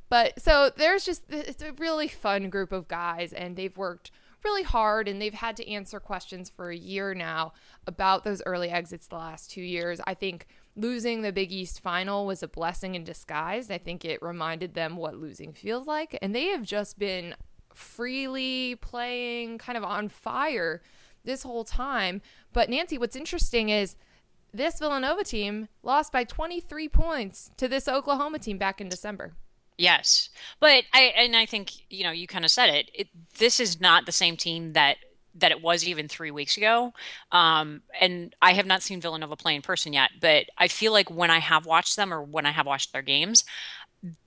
but 0.09 0.41
so 0.41 0.71
there's 0.77 1.05
just 1.05 1.23
it's 1.29 1.63
a 1.63 1.73
really 1.73 2.09
fun 2.09 2.51
group 2.51 2.73
of 2.73 2.89
guys, 2.89 3.33
and 3.33 3.57
they've 3.57 3.77
worked 3.77 4.11
really 4.47 4.63
hard 4.63 5.09
and 5.09 5.21
they've 5.21 5.35
had 5.35 5.57
to 5.57 5.69
answer 5.69 5.99
questions 5.99 6.49
for 6.49 6.71
a 6.71 6.77
year 6.77 7.15
now 7.15 7.53
about 7.87 8.23
those 8.23 8.43
early 8.47 8.71
exits 8.71 9.09
the 9.09 9.17
last 9.17 9.51
two 9.51 9.63
years. 9.63 10.01
I 10.07 10.15
think 10.15 10.47
losing 10.77 11.23
the 11.23 11.33
Big 11.33 11.51
East 11.51 11.81
final 11.81 12.27
was 12.27 12.43
a 12.43 12.49
blessing 12.49 12.95
in 12.95 13.03
disguise. 13.03 13.71
I 13.71 13.79
think 13.79 14.05
it 14.05 14.23
reminded 14.23 14.75
them 14.75 14.97
what 14.97 15.17
losing 15.17 15.53
feels 15.53 15.87
like. 15.87 16.17
And 16.23 16.35
they 16.35 16.47
have 16.49 16.63
just 16.63 16.97
been 16.99 17.35
freely 17.75 18.77
playing, 18.77 19.59
kind 19.59 19.77
of 19.77 19.85
on 19.85 20.09
fire 20.09 20.81
this 21.25 21.43
whole 21.43 21.65
time. 21.65 22.23
But 22.53 22.71
Nancy, 22.71 22.99
what's 22.99 23.17
interesting 23.17 23.69
is 23.69 23.97
this 24.55 24.79
Villanova 24.79 25.25
team 25.25 25.69
lost 25.83 26.13
by 26.13 26.25
23 26.25 26.89
points 26.89 27.51
to 27.57 27.69
this 27.69 27.89
Oklahoma 27.89 28.39
team 28.39 28.59
back 28.59 28.81
in 28.81 28.89
December. 28.89 29.35
Yes, 29.79 30.31
but 30.59 30.85
I 30.95 31.13
and 31.17 31.37
I 31.37 31.47
think 31.47 31.73
you 31.91 32.05
know 32.05 32.11
you 32.11 32.27
kind 32.27 32.45
of 32.45 32.51
said 32.51 32.71
it. 32.71 32.91
it. 32.95 33.09
This 33.39 33.61
is 33.61 33.81
not 33.81 34.07
the 34.07 34.13
same 34.13 34.37
team 34.37 34.73
that 34.73 34.97
that 35.39 35.51
it 35.51 35.63
was 35.63 35.87
even 35.87 36.09
three 36.09 36.31
weeks 36.31 36.57
ago. 36.57 36.93
Um, 37.31 37.83
and 38.01 38.35
I 38.41 38.55
have 38.55 38.67
not 38.67 38.83
seen 38.83 39.01
Villanova 39.01 39.37
play 39.37 39.55
in 39.55 39.63
person 39.63 39.93
yet, 39.93 40.11
but 40.21 40.47
I 40.57 40.69
feel 40.69 40.93
like 40.93 41.11
when 41.11 41.31
I 41.31 41.39
have 41.39 41.67
watched 41.67 41.97
them 41.97 42.13
or 42.13 42.23
when 42.23 42.47
I 42.47 42.53
have 42.53 42.67
watched 42.67 42.93
their 42.93 43.03
games, 43.03 43.45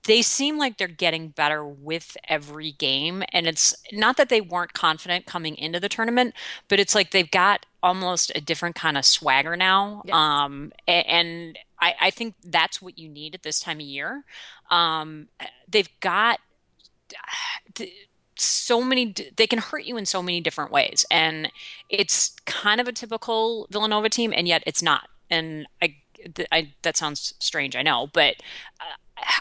they 0.04 0.22
seem 0.22 0.58
like 0.58 0.76
they're 0.76 0.88
getting 0.88 1.28
better 1.28 1.64
with 1.64 2.16
every 2.28 2.72
game. 2.72 3.22
And 3.32 3.46
it's 3.46 3.74
not 3.92 4.16
that 4.16 4.28
they 4.28 4.40
weren't 4.40 4.72
confident 4.72 5.26
coming 5.26 5.56
into 5.56 5.80
the 5.80 5.88
tournament, 5.88 6.34
but 6.68 6.80
it's 6.80 6.94
like 6.94 7.10
they've 7.10 7.30
got 7.30 7.66
almost 7.82 8.30
a 8.34 8.40
different 8.40 8.76
kind 8.76 8.98
of 8.98 9.04
swagger 9.04 9.56
now. 9.56 10.02
Yes. 10.04 10.14
Um, 10.14 10.72
and 10.86 11.58
I, 11.80 11.94
I, 12.00 12.10
think 12.10 12.34
that's 12.44 12.82
what 12.82 12.98
you 12.98 13.08
need 13.08 13.34
at 13.34 13.42
this 13.42 13.60
time 13.60 13.78
of 13.78 13.86
year. 13.86 14.24
Um, 14.70 15.28
they've 15.68 15.88
got 16.00 16.40
so 18.36 18.82
many 18.82 19.14
they 19.36 19.46
can 19.46 19.58
hurt 19.58 19.84
you 19.84 19.98
in 19.98 20.06
so 20.06 20.22
many 20.22 20.40
different 20.40 20.72
ways 20.72 21.04
and 21.10 21.52
it's 21.90 22.34
kind 22.46 22.80
of 22.80 22.88
a 22.88 22.92
typical 22.92 23.66
villanova 23.70 24.08
team 24.08 24.32
and 24.34 24.48
yet 24.48 24.62
it's 24.66 24.82
not 24.82 25.10
and 25.28 25.66
i, 25.82 25.94
I 26.50 26.72
that 26.80 26.96
sounds 26.96 27.34
strange 27.38 27.76
i 27.76 27.82
know 27.82 28.08
but 28.14 28.36
uh, 28.80 28.96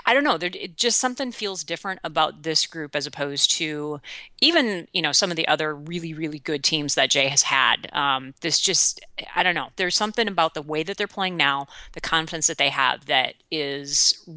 i 0.05 0.13
don't 0.13 0.23
know 0.23 0.37
there 0.37 0.51
it 0.53 0.75
just 0.77 0.99
something 0.99 1.31
feels 1.31 1.63
different 1.63 1.99
about 2.03 2.43
this 2.43 2.65
group 2.65 2.95
as 2.95 3.05
opposed 3.05 3.51
to 3.51 3.99
even 4.41 4.87
you 4.93 5.01
know 5.01 5.11
some 5.11 5.31
of 5.31 5.37
the 5.37 5.47
other 5.47 5.75
really 5.75 6.13
really 6.13 6.39
good 6.39 6.63
teams 6.63 6.95
that 6.95 7.09
jay 7.09 7.27
has 7.27 7.43
had 7.43 7.89
um, 7.93 8.33
this 8.41 8.59
just 8.59 8.99
i 9.35 9.43
don't 9.43 9.55
know 9.55 9.69
there's 9.75 9.95
something 9.95 10.27
about 10.27 10.53
the 10.53 10.61
way 10.61 10.83
that 10.83 10.97
they're 10.97 11.07
playing 11.07 11.37
now 11.37 11.67
the 11.93 12.01
confidence 12.01 12.47
that 12.47 12.57
they 12.57 12.69
have 12.69 13.05
that 13.05 13.35
is 13.51 14.27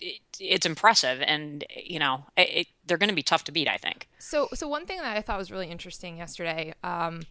it, 0.00 0.20
it's 0.40 0.66
impressive, 0.66 1.22
and 1.26 1.64
you 1.84 1.98
know 1.98 2.24
it, 2.36 2.48
it, 2.52 2.66
they're 2.86 2.98
going 2.98 3.08
to 3.08 3.14
be 3.14 3.22
tough 3.22 3.44
to 3.44 3.52
beat. 3.52 3.68
I 3.68 3.76
think. 3.76 4.08
So, 4.18 4.48
so 4.54 4.68
one 4.68 4.86
thing 4.86 4.98
that 4.98 5.16
I 5.16 5.20
thought 5.22 5.38
was 5.38 5.50
really 5.50 5.68
interesting 5.68 6.18
yesterday. 6.18 6.74
Um, 6.82 7.22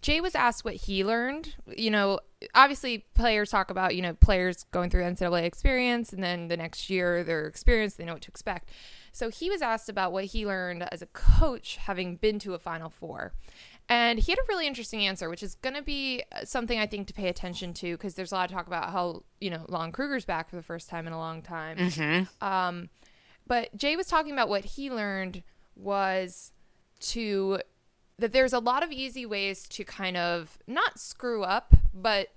Jay 0.00 0.20
was 0.20 0.34
asked 0.34 0.64
what 0.64 0.74
he 0.74 1.04
learned. 1.04 1.54
You 1.76 1.90
know, 1.90 2.20
obviously 2.54 3.06
players 3.14 3.50
talk 3.50 3.70
about, 3.70 3.94
you 3.94 4.02
know, 4.02 4.14
players 4.14 4.64
going 4.70 4.90
through 4.90 5.02
NCAA 5.02 5.44
experience 5.44 6.12
and 6.12 6.22
then 6.22 6.48
the 6.48 6.56
next 6.56 6.90
year 6.90 7.22
their 7.24 7.46
experience, 7.46 7.94
they 7.94 8.04
know 8.04 8.14
what 8.14 8.22
to 8.22 8.30
expect. 8.30 8.70
So 9.12 9.28
he 9.28 9.50
was 9.50 9.60
asked 9.62 9.88
about 9.88 10.12
what 10.12 10.24
he 10.26 10.46
learned 10.46 10.82
as 10.90 11.02
a 11.02 11.06
coach 11.06 11.76
having 11.76 12.16
been 12.16 12.38
to 12.40 12.54
a 12.54 12.58
Final 12.58 12.88
Four. 12.88 13.32
And 13.88 14.18
he 14.18 14.32
had 14.32 14.38
a 14.38 14.44
really 14.48 14.66
interesting 14.66 15.06
answer, 15.06 15.28
which 15.28 15.42
is 15.42 15.56
going 15.56 15.74
to 15.74 15.82
be 15.82 16.22
uh, 16.32 16.44
something 16.44 16.78
I 16.78 16.86
think 16.86 17.08
to 17.08 17.12
pay 17.12 17.28
attention 17.28 17.74
to 17.74 17.96
because 17.96 18.14
there's 18.14 18.32
a 18.32 18.36
lot 18.36 18.50
of 18.50 18.54
talk 18.54 18.66
about 18.66 18.90
how, 18.90 19.24
you 19.40 19.50
know, 19.50 19.66
Lon 19.68 19.92
Kruger's 19.92 20.24
back 20.24 20.48
for 20.48 20.56
the 20.56 20.62
first 20.62 20.88
time 20.88 21.06
in 21.06 21.12
a 21.12 21.18
long 21.18 21.42
time. 21.42 21.76
Mm-hmm. 21.76 22.44
Um, 22.46 22.88
but 23.46 23.76
Jay 23.76 23.96
was 23.96 24.06
talking 24.06 24.32
about 24.32 24.48
what 24.48 24.64
he 24.64 24.90
learned 24.90 25.42
was 25.74 26.52
to 27.00 27.60
that 28.18 28.32
there's 28.32 28.52
a 28.52 28.58
lot 28.58 28.82
of 28.82 28.92
easy 28.92 29.26
ways 29.26 29.66
to 29.68 29.84
kind 29.84 30.16
of 30.16 30.58
not 30.66 30.98
screw 30.98 31.42
up, 31.42 31.74
but 31.94 32.28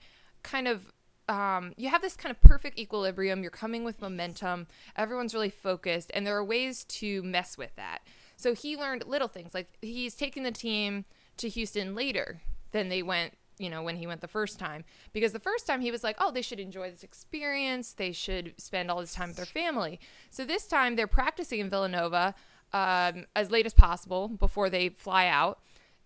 kind 0.43 0.67
of 0.67 0.91
um, 1.27 1.73
you 1.75 1.89
have 1.89 2.01
this 2.01 2.15
kind 2.15 2.31
of 2.31 2.39
perfect 2.41 2.77
equilibrium. 2.77 3.41
You're 3.41 3.51
coming 3.51 3.83
with 3.83 4.01
momentum. 4.01 4.67
Everyone's 4.95 5.33
really 5.33 5.49
focused, 5.49 6.11
and 6.13 6.25
there 6.25 6.35
are 6.35 6.43
ways 6.43 6.83
to 6.85 7.23
mess 7.23 7.57
with 7.57 7.75
that. 7.75 7.99
So 8.37 8.53
he 8.53 8.77
learned 8.77 9.05
little 9.07 9.27
things 9.27 9.53
like 9.53 9.77
he's 9.81 10.15
taking 10.15 10.43
the 10.43 10.51
team 10.51 11.05
to 11.37 11.49
Houston 11.49 11.95
later 11.95 12.41
than 12.71 12.89
they 12.89 13.01
went, 13.01 13.33
you 13.57 13.69
know, 13.69 13.81
when 13.81 13.95
he 13.95 14.05
went 14.05 14.21
the 14.21 14.27
first 14.27 14.59
time. 14.59 14.83
Because 15.13 15.31
the 15.31 15.39
first 15.39 15.65
time 15.65 15.81
he 15.81 15.91
was 15.91 16.03
like, 16.03 16.17
oh, 16.19 16.31
they 16.31 16.41
should 16.41 16.59
enjoy 16.59 16.91
this 16.91 17.03
experience. 17.03 17.93
They 17.93 18.11
should 18.11 18.53
spend 18.57 18.91
all 18.91 18.99
this 18.99 19.13
time 19.13 19.29
with 19.29 19.37
their 19.37 19.45
family. 19.45 19.99
So 20.29 20.45
this 20.45 20.67
time 20.67 20.95
they're 20.95 21.07
practicing 21.07 21.59
in 21.59 21.69
Villanova 21.69 22.35
um, 22.73 23.25
as 23.35 23.51
late 23.51 23.65
as 23.65 23.73
possible 23.73 24.27
before 24.27 24.69
they 24.69 24.89
fly 24.89 25.27
out 25.27 25.59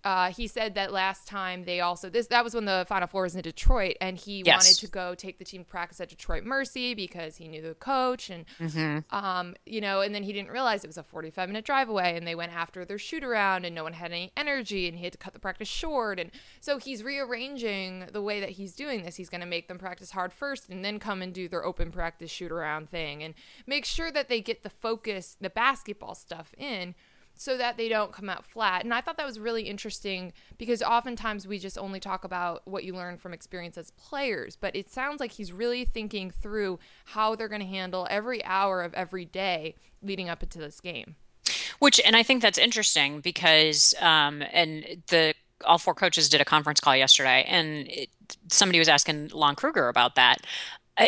uh, 0.04 0.32
he 0.32 0.48
said 0.48 0.76
that 0.76 0.94
last 0.94 1.28
time 1.28 1.66
they 1.66 1.82
also 1.82 2.10
this 2.10 2.28
that 2.28 2.44
was 2.44 2.54
when 2.54 2.66
the 2.66 2.86
final 2.88 3.08
four 3.08 3.24
was 3.24 3.36
in 3.36 3.42
Detroit, 3.42 3.98
and 4.00 4.18
he 4.18 4.44
yes. 4.46 4.56
wanted 4.56 4.80
to 4.80 4.88
go 4.88 5.14
take 5.14 5.40
the 5.40 5.46
team 5.46 5.66
practice 5.66 6.00
at 6.00 6.10
Detroit 6.10 6.44
Mercy 6.44 6.94
because 6.94 7.36
he 7.38 7.48
knew 7.48 7.62
the 7.62 7.74
coach, 7.76 8.30
and 8.30 8.46
mm-hmm. 8.60 9.16
um, 9.16 9.56
you 9.66 9.82
know, 9.82 10.02
and 10.02 10.16
then 10.16 10.24
he 10.24 10.32
didn't 10.32 10.52
realize 10.52 10.84
it 10.84 10.88
was 10.88 10.98
a 10.98 11.04
forty-five 11.04 11.50
minute 11.50 11.66
drive 11.66 11.90
away, 11.90 12.16
and 12.16 12.26
they 12.26 12.36
went 12.36 12.54
after 12.54 12.86
their 12.86 12.98
shoot 12.98 13.24
around, 13.24 13.66
and 13.66 13.76
no 13.76 13.84
one 13.84 13.94
had 13.94 14.12
any 14.12 14.32
energy, 14.38 14.88
and 14.88 14.98
he 14.98 15.04
had 15.04 15.12
to 15.12 15.18
cut 15.18 15.34
the 15.34 15.40
practice 15.40 15.68
short, 15.68 16.20
and 16.20 16.32
so 16.62 16.78
he's 16.78 17.04
rearranging 17.04 18.06
the 18.14 18.22
way 18.22 18.40
that 18.40 18.52
he's 18.52 18.74
doing 18.74 19.04
this. 19.04 19.18
He's 19.18 19.30
going 19.30 19.42
to 19.42 19.48
make 19.48 19.68
them 19.68 19.78
practice 19.78 20.12
hard 20.12 20.32
first, 20.32 20.70
and 20.70 20.86
then 20.86 21.00
come 21.00 21.22
and 21.22 21.34
do 21.34 21.50
their 21.50 21.66
open 21.66 21.92
practice 21.92 22.32
shoot 22.32 22.52
around 22.52 22.90
thing, 22.90 23.22
and 23.22 23.34
make 23.68 23.84
sure 23.84 24.12
that 24.12 24.30
they 24.30 24.40
get 24.40 24.64
the 24.64 24.70
focus, 24.70 25.36
the 25.42 25.50
basketball 25.50 26.16
stuff 26.16 26.54
in 26.58 26.96
so 27.40 27.56
that 27.56 27.78
they 27.78 27.88
don't 27.88 28.12
come 28.12 28.30
out 28.30 28.46
flat. 28.46 28.84
And 28.84 28.94
I 28.94 29.00
thought 29.00 29.16
that 29.16 29.26
was 29.26 29.40
really 29.40 29.64
interesting 29.64 30.34
because 30.58 30.84
oftentimes 30.84 31.48
we 31.48 31.58
just 31.58 31.78
only 31.78 32.02
talk 32.02 32.26
about 32.26 32.68
what 32.68 32.84
you 32.84 32.94
learn 32.94 33.18
from 33.18 33.34
experience 33.34 33.78
as 33.78 33.92
players, 33.92 34.58
but 34.58 34.76
it 34.76 34.92
sounds 34.92 35.22
like 35.22 35.32
he's 35.32 35.54
really 35.54 35.86
thinking 35.86 36.32
through 36.32 36.80
how 37.06 37.36
they're 37.36 37.48
going 37.48 37.62
to 37.62 37.68
handle 37.68 38.06
every 38.10 38.44
hour 38.44 38.84
of 38.84 38.94
every 38.94 39.24
day 39.24 39.76
leading 40.04 40.28
up 40.28 40.44
into 40.44 40.60
this 40.60 40.82
game. 40.82 41.16
Which, 41.80 42.02
and 42.06 42.14
I 42.14 42.24
think 42.24 42.42
that's 42.42 42.58
interesting 42.58 43.22
because, 43.22 43.96
um, 44.02 44.44
and 44.52 45.02
the 45.08 45.34
all 45.64 45.78
four 45.78 45.94
coaches 45.94 46.28
did 46.28 46.42
a 46.42 46.46
conference 46.46 46.82
call 46.82 46.96
yesterday, 46.96 47.46
and 47.48 47.88
it, 47.88 48.10
somebody 48.50 48.80
was 48.80 48.90
asking 48.90 49.30
Lon 49.30 49.56
Kruger 49.56 49.88
about 49.88 50.16
that 50.16 50.46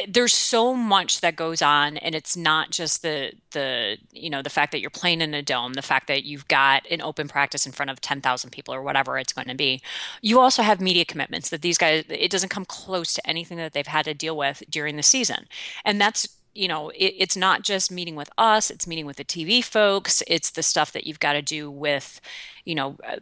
there's 0.07 0.33
so 0.33 0.73
much 0.73 1.21
that 1.21 1.35
goes 1.35 1.61
on 1.61 1.97
and 1.97 2.15
it's 2.15 2.37
not 2.37 2.71
just 2.71 3.01
the 3.01 3.33
the 3.51 3.97
you 4.11 4.29
know 4.29 4.41
the 4.41 4.49
fact 4.49 4.71
that 4.71 4.79
you're 4.79 4.89
playing 4.89 5.21
in 5.21 5.33
a 5.33 5.41
dome 5.41 5.73
the 5.73 5.81
fact 5.81 6.07
that 6.07 6.23
you've 6.23 6.47
got 6.47 6.85
an 6.89 7.01
open 7.01 7.27
practice 7.27 7.65
in 7.65 7.71
front 7.71 7.91
of 7.91 7.99
10,000 7.99 8.49
people 8.51 8.73
or 8.73 8.81
whatever 8.81 9.17
it's 9.17 9.33
going 9.33 9.47
to 9.47 9.55
be. 9.55 9.81
You 10.21 10.39
also 10.39 10.61
have 10.61 10.79
media 10.79 11.05
commitments 11.05 11.49
that 11.49 11.61
these 11.61 11.77
guys 11.77 12.05
it 12.07 12.31
doesn't 12.31 12.49
come 12.49 12.65
close 12.65 13.13
to 13.13 13.27
anything 13.27 13.57
that 13.57 13.73
they've 13.73 13.85
had 13.85 14.05
to 14.05 14.13
deal 14.13 14.37
with 14.37 14.63
during 14.69 14.95
the 14.95 15.03
season. 15.03 15.47
And 15.83 15.99
that's 15.99 16.27
you 16.53 16.67
know 16.67 16.89
it, 16.89 17.13
it's 17.17 17.35
not 17.37 17.61
just 17.61 17.91
meeting 17.91 18.15
with 18.15 18.29
us 18.37 18.69
it's 18.69 18.85
meeting 18.85 19.05
with 19.05 19.15
the 19.15 19.23
tv 19.23 19.63
folks 19.63 20.21
it's 20.27 20.51
the 20.51 20.61
stuff 20.61 20.91
that 20.91 21.07
you've 21.07 21.21
got 21.21 21.31
to 21.31 21.41
do 21.41 21.71
with 21.71 22.19
you 22.65 22.75
know 22.75 22.97
uh, 23.07 23.17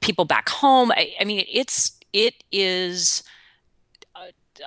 people 0.00 0.24
back 0.24 0.48
home. 0.48 0.90
I, 0.92 1.14
I 1.20 1.24
mean 1.24 1.44
it's 1.50 1.98
it 2.12 2.42
is 2.50 3.22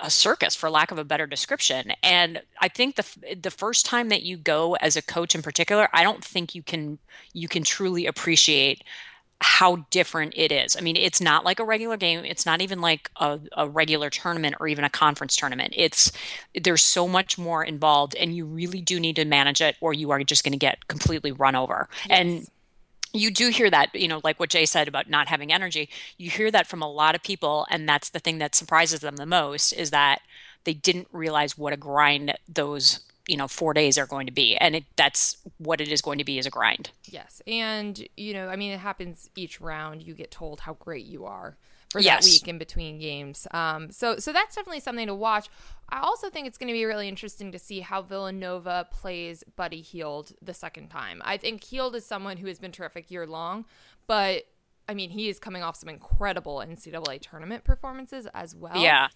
a 0.00 0.10
circus 0.10 0.54
for 0.54 0.70
lack 0.70 0.90
of 0.90 0.98
a 0.98 1.04
better 1.04 1.26
description 1.26 1.92
and 2.02 2.42
i 2.60 2.68
think 2.68 2.96
the 2.96 3.36
the 3.40 3.50
first 3.50 3.84
time 3.84 4.08
that 4.08 4.22
you 4.22 4.36
go 4.36 4.74
as 4.76 4.96
a 4.96 5.02
coach 5.02 5.34
in 5.34 5.42
particular 5.42 5.88
i 5.92 6.02
don't 6.02 6.24
think 6.24 6.54
you 6.54 6.62
can 6.62 6.98
you 7.32 7.48
can 7.48 7.62
truly 7.62 8.06
appreciate 8.06 8.82
how 9.42 9.84
different 9.90 10.34
it 10.36 10.52
is. 10.52 10.76
I 10.76 10.80
mean, 10.80 10.96
it's 10.96 11.20
not 11.20 11.44
like 11.44 11.58
a 11.58 11.64
regular 11.64 11.96
game. 11.96 12.24
It's 12.24 12.46
not 12.46 12.62
even 12.62 12.80
like 12.80 13.10
a, 13.16 13.40
a, 13.56 13.68
regular 13.68 14.08
tournament 14.08 14.54
or 14.60 14.68
even 14.68 14.84
a 14.84 14.90
conference 14.90 15.34
tournament. 15.34 15.74
It's 15.76 16.12
there's 16.54 16.82
so 16.82 17.08
much 17.08 17.36
more 17.38 17.64
involved, 17.64 18.14
and 18.14 18.36
you 18.36 18.46
really 18.46 18.80
do 18.80 19.00
need 19.00 19.16
to 19.16 19.24
manage 19.24 19.60
it, 19.60 19.76
or 19.80 19.92
you 19.92 20.12
are 20.12 20.22
just 20.22 20.44
going 20.44 20.52
to 20.52 20.58
get 20.58 20.86
completely 20.86 21.32
run 21.32 21.56
over. 21.56 21.88
Yes. 22.08 22.20
And 22.20 22.48
you 23.12 23.30
do 23.30 23.48
hear 23.50 23.70
that, 23.70 23.94
you 23.94 24.08
know, 24.08 24.20
like 24.24 24.40
what 24.40 24.48
Jay 24.50 24.64
said 24.64 24.88
about 24.88 25.08
not 25.08 25.28
having 25.28 25.52
energy. 25.52 25.88
You 26.16 26.30
hear 26.30 26.50
that 26.50 26.66
from 26.66 26.82
a 26.82 26.90
lot 26.90 27.14
of 27.14 27.22
people, 27.22 27.66
and 27.70 27.88
that's 27.88 28.08
the 28.10 28.18
thing 28.18 28.38
that 28.38 28.54
surprises 28.54 29.00
them 29.00 29.16
the 29.16 29.26
most 29.26 29.72
is 29.72 29.90
that 29.90 30.20
they 30.64 30.74
didn't 30.74 31.08
realize 31.12 31.58
what 31.58 31.72
a 31.72 31.76
grind 31.76 32.34
those 32.48 33.00
you 33.28 33.36
know 33.36 33.46
four 33.46 33.72
days 33.72 33.96
are 33.96 34.06
going 34.06 34.26
to 34.26 34.32
be 34.32 34.56
and 34.56 34.74
it, 34.74 34.84
that's 34.96 35.36
what 35.58 35.80
it 35.80 35.86
is 35.88 36.02
going 36.02 36.18
to 36.18 36.24
be 36.24 36.38
is 36.38 36.46
a 36.46 36.50
grind 36.50 36.90
yes 37.04 37.40
and 37.46 38.08
you 38.16 38.34
know 38.34 38.48
i 38.48 38.56
mean 38.56 38.72
it 38.72 38.80
happens 38.80 39.30
each 39.36 39.60
round 39.60 40.02
you 40.02 40.12
get 40.12 40.30
told 40.32 40.58
how 40.60 40.74
great 40.74 41.06
you 41.06 41.24
are 41.24 41.56
for 41.90 42.00
Yes. 42.00 42.24
that 42.24 42.28
week 42.28 42.48
in 42.48 42.58
between 42.58 42.98
games 42.98 43.46
um 43.52 43.92
so 43.92 44.16
so 44.18 44.32
that's 44.32 44.56
definitely 44.56 44.80
something 44.80 45.06
to 45.06 45.14
watch 45.14 45.48
i 45.92 46.00
also 46.00 46.28
think 46.28 46.46
it's 46.46 46.58
going 46.58 46.68
to 46.68 46.72
be 46.72 46.84
really 46.84 47.08
interesting 47.08 47.52
to 47.52 47.58
see 47.58 47.80
how 47.80 48.02
villanova 48.02 48.88
plays 48.90 49.44
buddy 49.56 49.80
Hield 49.80 50.32
the 50.42 50.54
second 50.54 50.88
time 50.88 51.22
i 51.24 51.36
think 51.36 51.62
Hield 51.62 51.94
is 51.94 52.04
someone 52.04 52.38
who 52.38 52.48
has 52.48 52.58
been 52.58 52.72
terrific 52.72 53.10
year 53.10 53.26
long 53.26 53.64
but 54.06 54.44
I 54.88 54.94
mean, 54.94 55.10
he 55.10 55.28
is 55.28 55.38
coming 55.38 55.62
off 55.62 55.76
some 55.76 55.88
incredible 55.88 56.56
NCAA 56.56 57.20
tournament 57.20 57.62
performances 57.62 58.26
as 58.34 58.56
well 58.56 58.76
yeah 58.76 59.08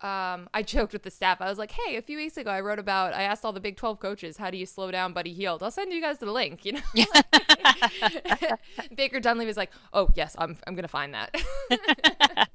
um, 0.00 0.48
I 0.54 0.62
joked 0.62 0.92
with 0.92 1.02
the 1.02 1.10
staff. 1.10 1.40
I 1.40 1.48
was 1.48 1.58
like, 1.58 1.72
"Hey, 1.72 1.96
a 1.96 2.02
few 2.02 2.18
weeks 2.18 2.36
ago, 2.36 2.50
I 2.52 2.60
wrote 2.60 2.78
about. 2.78 3.14
I 3.14 3.22
asked 3.22 3.44
all 3.44 3.52
the 3.52 3.58
Big 3.58 3.76
Twelve 3.76 3.98
coaches, 3.98 4.36
how 4.36 4.48
do 4.48 4.56
you 4.56 4.64
slow 4.64 4.92
down 4.92 5.12
Buddy 5.12 5.32
Hield? 5.32 5.60
I'll 5.60 5.72
send 5.72 5.92
you 5.92 6.00
guys 6.00 6.18
the 6.18 6.30
link." 6.30 6.64
You 6.64 6.74
know. 6.74 6.80
Baker 8.94 9.20
Dunley 9.20 9.46
was 9.46 9.56
like, 9.56 9.70
"Oh 9.92 10.10
yes, 10.14 10.34
I'm. 10.38 10.56
I'm 10.66 10.74
gonna 10.74 10.88
find 10.88 11.14
that." 11.14 11.34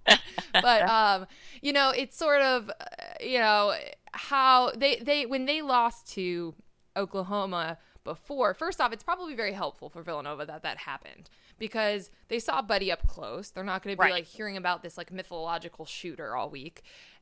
but 0.54 0.82
um, 0.90 1.28
you 1.62 1.74
know, 1.74 1.92
it's 1.92 2.18
sort 2.18 2.42
of, 2.42 2.70
uh, 2.70 2.74
you 3.22 3.40
know, 3.40 3.74
how 4.14 4.72
they 4.76 4.98
they 4.98 5.26
when 5.26 5.46
they 5.46 5.62
lost 5.62 6.12
to 6.14 6.56
Oklahoma 6.96 7.78
before. 8.04 8.54
First 8.54 8.82
off, 8.82 8.92
it's 8.92 9.04
probably 9.04 9.36
very 9.36 9.54
helpful 9.54 9.90
for 9.90 10.04
Villanova 10.04 10.46
that 10.46 10.64
that 10.64 10.78
happened 10.80 11.30
because 11.58 12.12
they 12.28 12.40
saw 12.40 12.62
Buddy 12.62 12.92
up 12.92 13.08
close. 13.08 13.50
They're 13.50 13.64
not 13.64 13.84
going 13.84 13.96
to 13.96 14.00
be 14.00 14.04
Right. 14.06 14.14
like 14.14 14.26
hearing 14.26 14.58
about 14.58 14.84
this 14.84 14.98
like 14.98 15.12
mythological 15.12 15.86
shooter 15.86 16.36
all 16.36 16.50
week. 16.50 16.82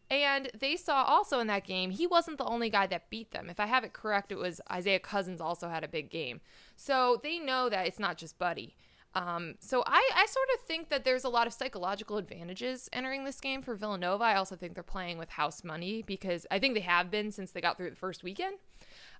And 0.09 0.49
they 0.59 0.75
saw 0.75 1.03
also 1.03 1.39
in 1.39 1.47
that 1.47 1.63
game, 1.65 1.91
he 1.91 2.05
wasn't 2.05 2.37
the 2.37 2.43
only 2.43 2.69
guy 2.69 2.85
that 2.87 3.09
beat 3.09 3.31
them. 3.31 3.49
If 3.49 3.61
I 3.61 3.65
have 3.67 3.85
it 3.85 3.93
correct, 3.93 4.29
it 4.31 4.37
was 4.37 4.59
Isaiah 4.69 4.99
Cousins 4.99 5.39
also 5.39 5.69
had 5.69 5.85
a 5.85 5.87
big 5.87 6.09
game. 6.09 6.41
So 6.81 7.19
they 7.21 7.37
know 7.37 7.69
that 7.69 7.85
it's 7.85 7.99
not 7.99 8.17
just 8.17 8.39
Buddy. 8.39 8.75
Um, 9.13 9.55
so 9.59 9.83
I, 9.85 10.09
I 10.15 10.25
sort 10.25 10.47
of 10.55 10.61
think 10.65 10.89
that 10.89 11.03
there's 11.03 11.25
a 11.25 11.29
lot 11.29 11.45
of 11.45 11.53
psychological 11.53 12.17
advantages 12.17 12.89
entering 12.93 13.25
this 13.25 13.39
game 13.39 13.61
for 13.61 13.75
Villanova. 13.75 14.23
I 14.23 14.35
also 14.35 14.55
think 14.55 14.73
they're 14.73 14.83
playing 14.83 15.17
with 15.17 15.29
house 15.29 15.63
money 15.63 16.01
because 16.01 16.47
I 16.49 16.59
think 16.59 16.73
they 16.73 16.79
have 16.81 17.11
been 17.11 17.29
since 17.31 17.51
they 17.51 17.61
got 17.61 17.77
through 17.77 17.89
the 17.91 17.95
first 17.97 18.23
weekend. 18.23 18.55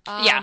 Um, 0.08 0.26
Yeah. 0.26 0.42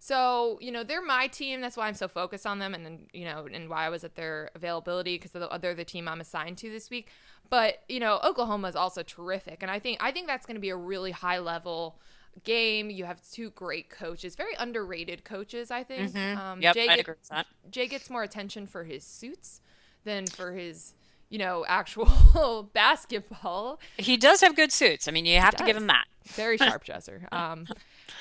So 0.00 0.58
you 0.60 0.70
know 0.70 0.84
they're 0.84 1.02
my 1.04 1.26
team. 1.26 1.60
That's 1.60 1.76
why 1.76 1.88
I'm 1.88 1.94
so 1.94 2.06
focused 2.06 2.46
on 2.46 2.60
them, 2.60 2.72
and 2.72 2.84
then 2.86 3.08
you 3.12 3.24
know, 3.24 3.48
and 3.52 3.68
why 3.68 3.84
I 3.84 3.88
was 3.88 4.04
at 4.04 4.14
their 4.14 4.50
availability 4.54 5.16
because 5.16 5.32
they're, 5.32 5.40
the- 5.48 5.58
they're 5.58 5.74
the 5.74 5.84
team 5.84 6.06
I'm 6.06 6.20
assigned 6.20 6.56
to 6.58 6.70
this 6.70 6.88
week. 6.88 7.08
But 7.50 7.82
you 7.88 7.98
know, 7.98 8.20
Oklahoma 8.22 8.68
is 8.68 8.76
also 8.76 9.02
terrific, 9.02 9.60
and 9.60 9.70
I 9.72 9.80
think 9.80 9.98
I 10.00 10.12
think 10.12 10.28
that's 10.28 10.46
going 10.46 10.54
to 10.54 10.60
be 10.60 10.68
a 10.70 10.76
really 10.76 11.10
high 11.10 11.38
level 11.40 11.98
game. 12.44 12.90
You 12.90 13.04
have 13.04 13.20
two 13.30 13.50
great 13.50 13.90
coaches, 13.90 14.34
very 14.36 14.54
underrated 14.58 15.24
coaches. 15.24 15.70
I 15.70 15.82
think. 15.84 16.16
Um, 16.16 16.60
yep 16.60 16.74
Jay, 16.74 16.86
get- 16.86 17.00
agree 17.00 17.14
with 17.20 17.28
that 17.28 17.46
Jay 17.70 17.86
gets 17.86 18.10
more 18.10 18.22
attention 18.22 18.66
for 18.66 18.84
his 18.84 19.04
suits 19.04 19.60
than 20.04 20.26
for 20.26 20.52
his 20.52 20.94
you 21.28 21.38
know 21.38 21.64
actual 21.68 22.70
basketball. 22.72 23.80
he 23.96 24.16
does 24.16 24.40
have 24.40 24.56
good 24.56 24.72
suits 24.72 25.06
i 25.06 25.10
mean 25.10 25.26
you 25.26 25.38
have 25.38 25.54
to 25.54 25.64
give 25.64 25.76
him 25.76 25.86
that 25.88 26.06
very 26.28 26.56
sharp 26.58 26.84
dresser. 26.84 27.26
Um, 27.32 27.66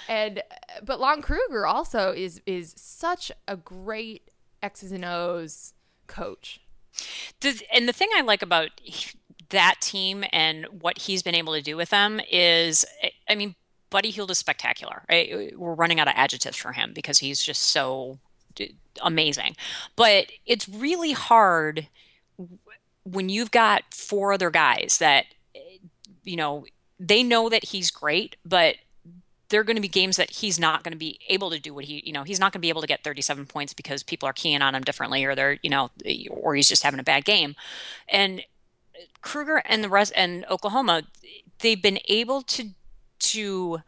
and 0.07 0.41
but 0.83 0.99
Lon 0.99 1.21
Kruger 1.21 1.65
also 1.65 2.11
is 2.11 2.41
is 2.45 2.73
such 2.77 3.31
a 3.47 3.57
great 3.57 4.29
X's 4.61 4.91
and 4.91 5.05
O's 5.05 5.73
coach. 6.07 6.61
the, 7.41 7.61
and 7.73 7.87
the 7.87 7.93
thing 7.93 8.09
I 8.15 8.21
like 8.21 8.41
about 8.41 8.69
that 9.49 9.75
team 9.81 10.23
and 10.31 10.65
what 10.81 10.99
he's 10.99 11.23
been 11.23 11.35
able 11.35 11.53
to 11.53 11.61
do 11.61 11.77
with 11.77 11.89
them 11.89 12.19
is, 12.31 12.85
I 13.29 13.35
mean, 13.35 13.55
Buddy 13.89 14.09
Hield 14.09 14.31
is 14.31 14.37
spectacular. 14.37 15.03
I, 15.09 15.51
we're 15.55 15.73
running 15.73 15.99
out 15.99 16.07
of 16.07 16.13
adjectives 16.15 16.57
for 16.57 16.73
him 16.73 16.91
because 16.93 17.19
he's 17.19 17.41
just 17.41 17.63
so 17.63 18.19
amazing. 19.01 19.55
But 19.95 20.31
it's 20.45 20.67
really 20.67 21.11
hard 21.13 21.87
when 23.03 23.29
you've 23.29 23.51
got 23.51 23.83
four 23.93 24.33
other 24.33 24.49
guys 24.49 24.97
that, 24.99 25.25
eh, 25.55 25.77
you 26.23 26.35
know, 26.35 26.65
they 26.99 27.23
know 27.23 27.49
that 27.49 27.65
he's 27.65 27.91
great, 27.91 28.35
but 28.43 28.75
there 29.49 29.61
are 29.61 29.63
going 29.63 29.77
to 29.77 29.81
be 29.81 29.87
games 29.87 30.17
that 30.17 30.29
he's 30.29 30.59
not 30.59 30.83
going 30.83 30.91
to 30.91 30.97
be 30.97 31.19
able 31.29 31.49
to 31.51 31.59
do 31.59 31.73
what 31.73 31.85
he, 31.85 32.03
you 32.05 32.11
know, 32.11 32.23
he's 32.23 32.39
not 32.39 32.51
going 32.51 32.59
to 32.59 32.65
be 32.65 32.69
able 32.69 32.81
to 32.81 32.87
get 32.87 33.03
37 33.03 33.45
points 33.45 33.73
because 33.73 34.03
people 34.03 34.27
are 34.27 34.33
keying 34.33 34.61
on 34.61 34.75
him 34.75 34.83
differently 34.83 35.23
or 35.23 35.35
they're, 35.35 35.57
you 35.61 35.69
know, 35.69 35.89
eh, 36.05 36.25
or 36.29 36.55
he's 36.55 36.67
just 36.67 36.83
having 36.83 36.99
a 36.99 37.03
bad 37.03 37.23
game. 37.23 37.55
And 38.09 38.43
Kruger 39.21 39.61
and 39.65 39.83
the 39.83 39.89
rest 39.89 40.11
and 40.15 40.45
Oklahoma, 40.49 41.03
they've 41.59 41.81
been 41.81 41.99
able 42.07 42.41
to 42.41 42.71
to 43.19 43.79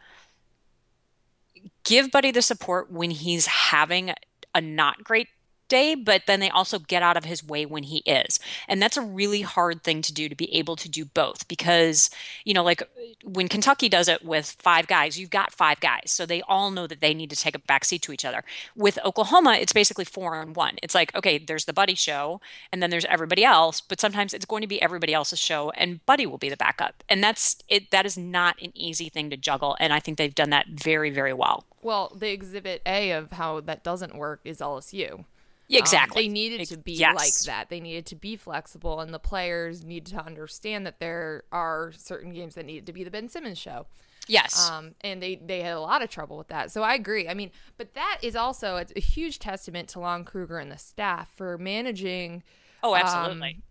give 1.83 2.11
Buddy 2.11 2.31
the 2.31 2.41
support 2.41 2.91
when 2.91 3.11
he's 3.11 3.45
having 3.45 4.13
a 4.53 4.61
not 4.61 5.03
great 5.03 5.27
day, 5.69 5.95
but 5.95 6.23
then 6.27 6.39
they 6.39 6.49
also 6.49 6.79
get 6.79 7.01
out 7.01 7.15
of 7.15 7.25
his 7.25 7.43
way 7.43 7.65
when 7.65 7.83
he 7.83 7.99
is. 7.99 8.39
And 8.67 8.81
that's 8.81 8.97
a 8.97 9.01
really 9.01 9.41
hard 9.41 9.83
thing 9.83 10.01
to 10.01 10.13
do 10.13 10.27
to 10.27 10.35
be 10.35 10.53
able 10.53 10.75
to 10.75 10.89
do 10.89 11.05
both 11.05 11.47
because, 11.47 12.09
you 12.43 12.53
know, 12.53 12.63
like 12.63 12.83
when 13.23 13.47
Kentucky 13.47 13.87
does 13.87 14.07
it 14.07 14.25
with 14.25 14.55
five 14.59 14.87
guys, 14.87 15.19
you've 15.19 15.29
got 15.29 15.53
five 15.53 15.79
guys. 15.79 16.11
So 16.11 16.25
they 16.25 16.41
all 16.41 16.71
know 16.71 16.87
that 16.87 17.01
they 17.01 17.13
need 17.13 17.29
to 17.29 17.35
take 17.35 17.55
a 17.55 17.59
backseat 17.59 18.01
to 18.01 18.11
each 18.11 18.25
other. 18.25 18.43
With 18.75 18.99
Oklahoma, 19.05 19.53
it's 19.53 19.73
basically 19.73 20.05
four 20.05 20.35
on 20.35 20.53
one. 20.53 20.77
It's 20.83 20.95
like, 20.95 21.15
okay, 21.15 21.37
there's 21.37 21.65
the 21.65 21.73
Buddy 21.73 21.95
show 21.95 22.41
and 22.71 22.83
then 22.83 22.89
there's 22.89 23.05
everybody 23.05 23.43
else, 23.43 23.81
but 23.81 24.01
sometimes 24.01 24.33
it's 24.33 24.45
going 24.45 24.61
to 24.61 24.67
be 24.67 24.81
everybody 24.81 25.13
else's 25.13 25.39
show 25.39 25.69
and 25.71 26.05
Buddy 26.05 26.25
will 26.25 26.37
be 26.37 26.49
the 26.49 26.57
backup. 26.57 27.03
And 27.07 27.23
that's 27.23 27.57
it 27.67 27.91
that 27.91 28.05
is 28.05 28.17
not 28.17 28.61
an 28.61 28.71
easy 28.75 29.09
thing 29.09 29.29
to 29.29 29.37
juggle. 29.37 29.77
And 29.79 29.93
I 29.93 29.99
think 29.99 30.17
they've 30.17 30.33
done 30.33 30.49
that 30.49 30.67
very, 30.67 31.09
very 31.09 31.33
well. 31.33 31.65
Well, 31.81 32.11
the 32.15 32.31
exhibit 32.31 32.81
A 32.85 33.11
of 33.11 33.31
how 33.31 33.61
that 33.61 33.83
doesn't 33.83 34.15
work 34.15 34.41
is 34.43 34.59
LSU. 34.59 35.25
Yeah, 35.69 35.77
Um, 35.79 35.83
exactly. 35.83 36.23
they 36.23 36.27
needed 36.27 36.67
to 36.69 36.77
be 36.77 36.93
Yes. 36.93 37.15
like 37.15 37.33
that. 37.45 37.69
They 37.69 37.79
needed 37.79 38.05
to 38.07 38.15
be 38.15 38.35
flexible, 38.35 38.99
and 38.99 39.13
the 39.13 39.19
players 39.19 39.85
need 39.85 40.05
to 40.07 40.17
understand 40.17 40.85
that 40.87 40.99
there 40.99 41.43
are 41.51 41.91
certain 41.95 42.33
games 42.33 42.55
that 42.55 42.65
needed 42.65 42.85
to 42.87 42.93
be 42.93 43.03
the 43.03 43.11
Ben 43.11 43.29
Simmons 43.29 43.57
show. 43.59 43.85
Yes. 44.27 44.69
Um, 44.69 44.95
and 45.01 45.21
they 45.23 45.35
they 45.35 45.61
had 45.61 45.73
a 45.75 45.79
lot 45.79 46.01
of 46.03 46.09
trouble 46.09 46.37
with 46.37 46.49
that. 46.49 46.71
So 46.71 46.81
I 46.83 46.93
agree. 46.95 47.27
I 47.29 47.33
mean, 47.35 47.51
but 47.77 47.93
that 47.93 48.17
is 48.21 48.35
also 48.35 48.75
a, 48.77 48.85
a 48.95 48.99
huge 48.99 49.39
testament 49.39 49.89
to 49.89 49.99
Lon 49.99 50.23
Kruger 50.25 50.57
and 50.59 50.71
the 50.71 50.77
staff 50.77 51.29
for 51.35 51.57
managing. 51.57 52.43
oh, 52.83 52.95
absolutely. 52.95 53.61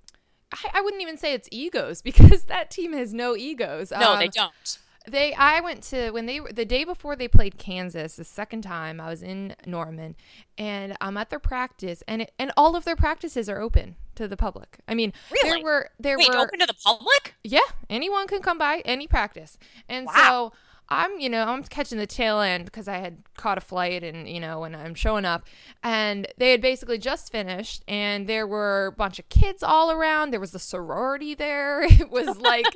I, 0.52 0.70
I 0.74 0.80
wouldn't 0.80 1.02
even 1.02 1.18
say 1.18 1.32
it's 1.34 1.48
egos 1.52 2.00
because 2.10 2.44
that 2.44 2.70
team 2.70 2.92
has 2.92 3.12
no 3.12 3.36
egos. 3.36 3.90
no, 3.90 4.12
Um, 4.14 4.18
they 4.18 4.28
don't. 4.28 4.78
They, 5.08 5.32
I 5.34 5.60
went 5.60 5.82
to 5.84 6.10
when 6.10 6.26
they 6.26 6.40
were 6.40 6.52
the 6.52 6.64
day 6.64 6.84
before 6.84 7.16
they 7.16 7.28
played 7.28 7.58
Kansas. 7.58 8.16
The 8.16 8.24
second 8.24 8.62
time 8.62 9.00
I 9.00 9.08
was 9.08 9.22
in 9.22 9.54
Norman, 9.66 10.16
and 10.56 10.96
I'm 11.00 11.16
at 11.16 11.30
their 11.30 11.38
practice, 11.38 12.02
and 12.06 12.22
it, 12.22 12.32
and 12.38 12.52
all 12.56 12.76
of 12.76 12.84
their 12.84 12.96
practices 12.96 13.48
are 13.48 13.60
open 13.60 13.96
to 14.16 14.28
the 14.28 14.36
public. 14.36 14.78
I 14.88 14.94
mean, 14.94 15.12
Really? 15.30 15.50
there 15.50 15.64
were 15.64 15.90
there 15.98 16.18
Wait, 16.18 16.28
were 16.28 16.36
open 16.38 16.58
to 16.60 16.66
the 16.66 16.74
public? 16.84 17.34
yeah, 17.44 17.60
anyone 17.88 18.26
can 18.26 18.40
come 18.42 18.58
by 18.58 18.82
any 18.84 19.06
practice. 19.06 19.58
And 19.88 20.06
Wow. 20.06 20.12
so 20.14 20.52
I'm, 20.90 21.20
you 21.20 21.28
know, 21.28 21.44
I'm 21.44 21.62
catching 21.64 21.98
the 21.98 22.06
tail 22.06 22.40
end 22.40 22.64
because 22.64 22.88
I 22.88 22.96
had 22.96 23.18
caught 23.36 23.58
a 23.58 23.60
flight 23.60 24.02
and, 24.02 24.26
you 24.26 24.40
know, 24.40 24.64
and 24.64 24.74
I'm 24.74 24.94
showing 24.94 25.26
up. 25.26 25.44
And 25.82 26.26
they 26.38 26.50
had 26.50 26.62
basically 26.62 26.96
just 26.96 27.30
finished 27.30 27.82
and 27.86 28.26
there 28.26 28.46
were 28.46 28.86
a 28.86 28.92
bunch 28.92 29.18
of 29.18 29.28
kids 29.28 29.62
all 29.62 29.90
around. 29.90 30.30
There 30.30 30.40
was 30.40 30.54
a 30.54 30.58
sorority 30.58 31.34
there. 31.34 31.86
It 31.98 32.10
was 32.10 32.38
like, 32.38 32.66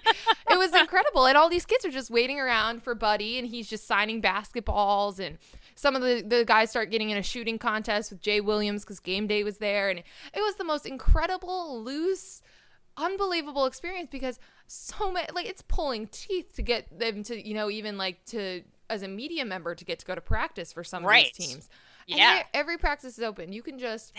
it 0.51 0.59
was 0.59 0.75
incredible. 0.75 1.27
And 1.27 1.39
all 1.39 1.49
these 1.49 1.65
kids 1.65 1.85
are 1.85 1.91
just 1.91 2.11
waiting 2.11 2.41
around 2.41 2.83
for 2.83 2.95
Buddy 2.95 3.39
and 3.39 3.47
he's 3.47 3.69
just 3.69 3.87
signing 3.87 4.21
basketballs 4.21 5.21
and 5.21 5.39
some 5.75 5.95
of 5.95 6.03
the, 6.03 6.23
the 6.23 6.45
guys 6.45 6.71
start 6.71 6.91
getting 6.91 7.11
in 7.11 7.17
a 7.17 7.23
shooting 7.23 7.59
contest 7.59 8.11
with 8.11 8.21
Jay 8.21 8.41
Williams 8.41 8.83
because 8.83 9.01
game 9.01 9.27
day 9.27 9.45
was 9.45 9.59
there. 9.59 9.91
And 9.91 10.01
it, 10.01 10.05
it 10.35 10.41
was 10.41 10.57
the 10.57 10.65
most 10.65 10.87
incredible, 10.87 11.83
loose, 11.83 12.43
unbelievable 12.97 13.67
experience 13.67 14.09
because 14.11 14.39
so 14.67 15.11
many 15.11 15.27
like 15.35 15.47
it's 15.47 15.63
pulling 15.63 16.07
teeth 16.09 16.55
to 16.55 16.63
get 16.63 16.99
them 16.99 17.23
to 17.23 17.47
you 17.47 17.55
know 17.55 17.71
even 17.71 17.97
like 17.97 18.25
to 18.27 18.63
as 18.91 19.03
a 19.03 19.09
media 19.09 19.45
member 19.45 19.75
to 19.75 19.85
get 19.85 19.99
to 19.99 20.05
go 20.07 20.15
to 20.15 20.21
practice 20.21 20.73
for 20.73 20.85
some 20.85 21.05
Right. 21.05 21.31
of 21.31 21.37
these 21.39 21.47
teams. 21.49 21.69
Yeah. 22.07 22.43
every 22.53 22.77
practice 22.77 23.17
is 23.17 23.23
open. 23.25 23.53
You 23.53 23.63
can 23.63 23.79
just 23.79 24.13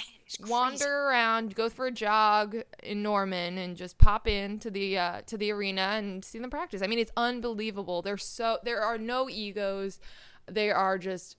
wander 0.48 0.90
around, 1.08 1.54
go 1.54 1.70
for 1.70 1.86
a 1.88 1.92
jog 1.92 2.56
in 2.82 3.04
Norman, 3.04 3.58
and 3.58 3.76
just 3.76 3.98
pop 3.98 4.26
into 4.28 4.72
the 4.72 4.98
uh, 4.98 5.22
to 5.28 5.38
the 5.38 5.52
arena 5.52 5.82
and 5.82 6.24
see 6.24 6.40
them 6.40 6.50
practice. 6.50 6.82
I 6.82 6.88
mean, 6.88 6.98
it's 7.00 7.12
unbelievable. 7.18 8.02
They're 8.02 8.18
so 8.18 8.58
there 8.64 8.82
are 8.82 8.98
no 8.98 9.30
egos. 9.30 10.00
They 10.50 10.72
are 10.72 10.98
just 10.98 11.38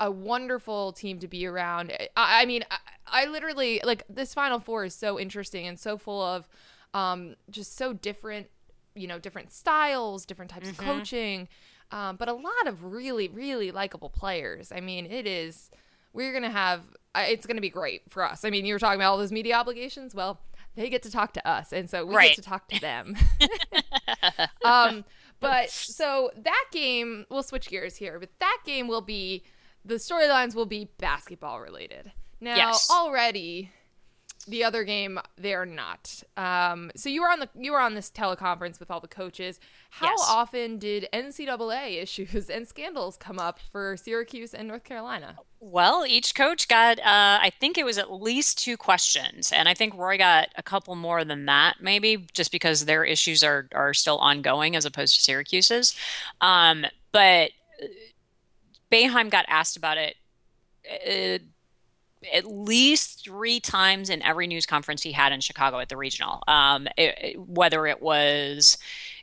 a 0.00 0.10
wonderful 0.10 0.92
team 0.92 1.18
to 1.20 1.28
be 1.28 1.46
around. 1.46 1.92
I, 2.16 2.42
I 2.42 2.46
mean, 2.46 2.64
I, 2.70 2.78
I 3.06 3.26
literally 3.26 3.80
like 3.84 4.02
this 4.08 4.32
Final 4.34 4.58
Four 4.60 4.86
is 4.86 4.94
so 4.94 5.20
interesting 5.20 5.66
and 5.66 5.78
so 5.78 5.98
full 5.98 6.22
of 6.22 6.48
um, 6.94 7.36
just 7.50 7.76
so 7.76 7.92
different, 7.92 8.48
you 8.94 9.06
know, 9.06 9.18
different 9.18 9.52
styles, 9.52 10.24
different 10.26 10.50
types 10.50 10.68
of 10.68 10.76
coaching, 10.78 11.48
um, 11.90 12.16
but 12.16 12.28
a 12.28 12.32
lot 12.32 12.66
of 12.66 12.84
really, 12.84 13.28
really 13.28 13.70
likable 13.70 14.08
players. 14.10 14.72
I 14.72 14.80
mean, 14.80 15.06
it 15.06 15.26
is. 15.26 15.70
We're 16.12 16.32
gonna 16.32 16.50
have. 16.50 16.82
It's 17.14 17.46
gonna 17.46 17.60
be 17.60 17.70
great 17.70 18.02
for 18.10 18.22
us. 18.22 18.44
I 18.44 18.50
mean, 18.50 18.64
you 18.66 18.74
were 18.74 18.78
talking 18.78 19.00
about 19.00 19.12
all 19.12 19.18
those 19.18 19.32
media 19.32 19.54
obligations. 19.56 20.14
Well, 20.14 20.40
they 20.74 20.88
get 20.90 21.02
to 21.02 21.10
talk 21.10 21.32
to 21.34 21.46
us, 21.48 21.72
and 21.72 21.88
so 21.88 22.04
we 22.04 22.14
Right. 22.14 22.28
get 22.34 22.42
to 22.42 22.48
talk 22.48 22.68
to 22.68 22.80
them. 22.80 23.16
um, 24.64 25.04
but 25.40 25.70
so 25.70 26.30
that 26.36 26.64
game, 26.70 27.26
we'll 27.30 27.42
switch 27.42 27.68
gears 27.68 27.96
here, 27.96 28.18
but 28.20 28.30
that 28.40 28.58
game 28.64 28.88
will 28.88 29.00
be 29.00 29.42
the 29.84 29.94
storylines 29.96 30.54
will 30.54 30.66
be 30.66 30.90
basketball 30.98 31.60
related. 31.60 32.12
Now, 32.40 32.56
Yes. 32.56 32.88
already 32.90 33.70
the 34.44 34.64
other 34.64 34.84
game 34.84 35.18
they're 35.36 35.66
not. 35.66 36.22
Um, 36.36 36.90
so 36.96 37.08
you 37.08 37.22
were 37.22 37.28
on 37.30 37.40
the 37.40 37.48
you 37.54 37.72
were 37.72 37.80
on 37.80 37.94
this 37.94 38.10
teleconference 38.10 38.78
with 38.80 38.90
all 38.90 39.00
the 39.00 39.08
coaches. 39.08 39.60
How 39.90 40.08
Yes. 40.08 40.24
often 40.26 40.78
did 40.78 41.08
NCAA 41.12 42.02
issues 42.02 42.48
and 42.50 42.66
scandals 42.66 43.16
come 43.16 43.38
up 43.38 43.58
for 43.70 43.96
Syracuse 43.96 44.54
and 44.54 44.68
North 44.68 44.84
Carolina? 44.84 45.36
Well, 45.60 46.04
each 46.04 46.34
coach 46.34 46.66
got, 46.66 46.98
uh, 46.98 47.38
I 47.40 47.52
think 47.60 47.78
it 47.78 47.84
was 47.84 47.96
at 47.96 48.12
least 48.12 48.58
two 48.58 48.76
questions, 48.76 49.52
and 49.52 49.68
I 49.68 49.74
think 49.74 49.94
Roy 49.94 50.18
got 50.18 50.48
a 50.56 50.62
couple 50.62 50.96
more 50.96 51.24
than 51.24 51.46
that, 51.46 51.76
maybe 51.80 52.26
just 52.32 52.50
because 52.50 52.84
their 52.84 53.04
issues 53.04 53.44
are 53.44 53.68
are 53.72 53.94
still 53.94 54.18
ongoing 54.18 54.74
as 54.74 54.84
opposed 54.84 55.14
to 55.14 55.20
Syracuse's. 55.20 55.94
Um, 56.40 56.84
but 57.12 57.52
uh, 57.80 59.22
got 59.30 59.44
asked 59.48 59.76
about 59.76 59.98
it. 59.98 60.16
Uh, 60.84 61.38
at 62.32 62.44
least 62.46 63.24
three 63.24 63.60
times 63.60 64.10
in 64.10 64.22
every 64.22 64.46
news 64.46 64.66
conference 64.66 65.02
he 65.02 65.12
had 65.12 65.32
in 65.32 65.40
Chicago 65.40 65.78
at 65.78 65.88
the 65.88 65.96
regional. 65.96 66.42
Um, 66.48 66.86
it, 66.96 67.18
it- 67.20 67.40
whether 67.40 67.86
it 67.86 68.00
was, 68.02 68.78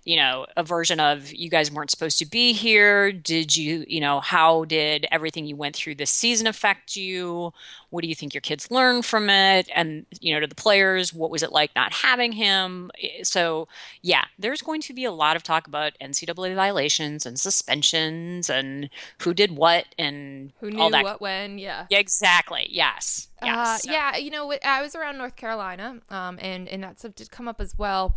you 0.09 0.15
know, 0.15 0.47
a 0.57 0.63
version 0.63 0.99
of 0.99 1.31
you 1.31 1.51
guys 1.51 1.71
weren't 1.71 1.91
supposed 1.91 2.17
to 2.17 2.25
be 2.25 2.51
here. 2.51 3.11
Did 3.11 3.55
you, 3.55 3.85
you 3.87 3.99
know, 3.99 4.19
how 4.21 4.65
did 4.65 5.05
everything 5.11 5.45
you 5.45 5.55
went 5.55 5.75
through 5.75 5.95
this 5.95 6.09
season 6.09 6.47
affect 6.47 6.95
you? 6.95 7.53
What 7.91 8.01
do 8.01 8.07
you 8.07 8.15
think 8.15 8.33
your 8.33 8.41
kids 8.41 8.71
learned 8.71 9.05
from 9.05 9.29
it? 9.29 9.69
And, 9.75 10.07
you 10.19 10.33
know, 10.33 10.39
to 10.39 10.47
the 10.47 10.55
players, 10.55 11.13
what 11.13 11.29
was 11.29 11.43
it 11.43 11.51
like 11.51 11.69
not 11.75 11.93
having 11.93 12.31
him? 12.31 12.89
So, 13.21 13.67
yeah, 14.01 14.23
there's 14.39 14.63
going 14.63 14.81
to 14.81 14.93
be 14.93 15.05
a 15.05 15.11
lot 15.11 15.35
of 15.35 15.43
talk 15.43 15.67
about 15.67 15.93
NCAA 16.01 16.55
violations 16.55 17.27
and 17.27 17.39
suspensions 17.39 18.49
and 18.49 18.89
who 19.21 19.33
did 19.35 19.55
what 19.55 19.85
and 19.99 20.51
Who 20.59 20.67
all 20.79 20.89
knew 20.89 20.91
that. 20.91 21.03
what 21.03 21.21
when? 21.21 21.59
Yeah. 21.59 21.85
Yeah, 21.91 21.99
exactly. 21.99 22.67
Yes. 22.71 23.27
Uh, 23.43 23.77
So- 23.77 23.91
yeah, 23.91 24.17
you 24.17 24.31
know, 24.31 24.51
I 24.65 24.81
was 24.81 24.95
around 24.95 25.17
North 25.19 25.35
Carolina, 25.35 25.99
um, 26.09 26.39
and 26.41 26.67
and 26.67 26.83
that 26.83 26.99
stuff 26.99 27.13
did 27.15 27.29
come 27.31 27.47
up 27.47 27.61
as 27.61 27.77
well. 27.77 28.15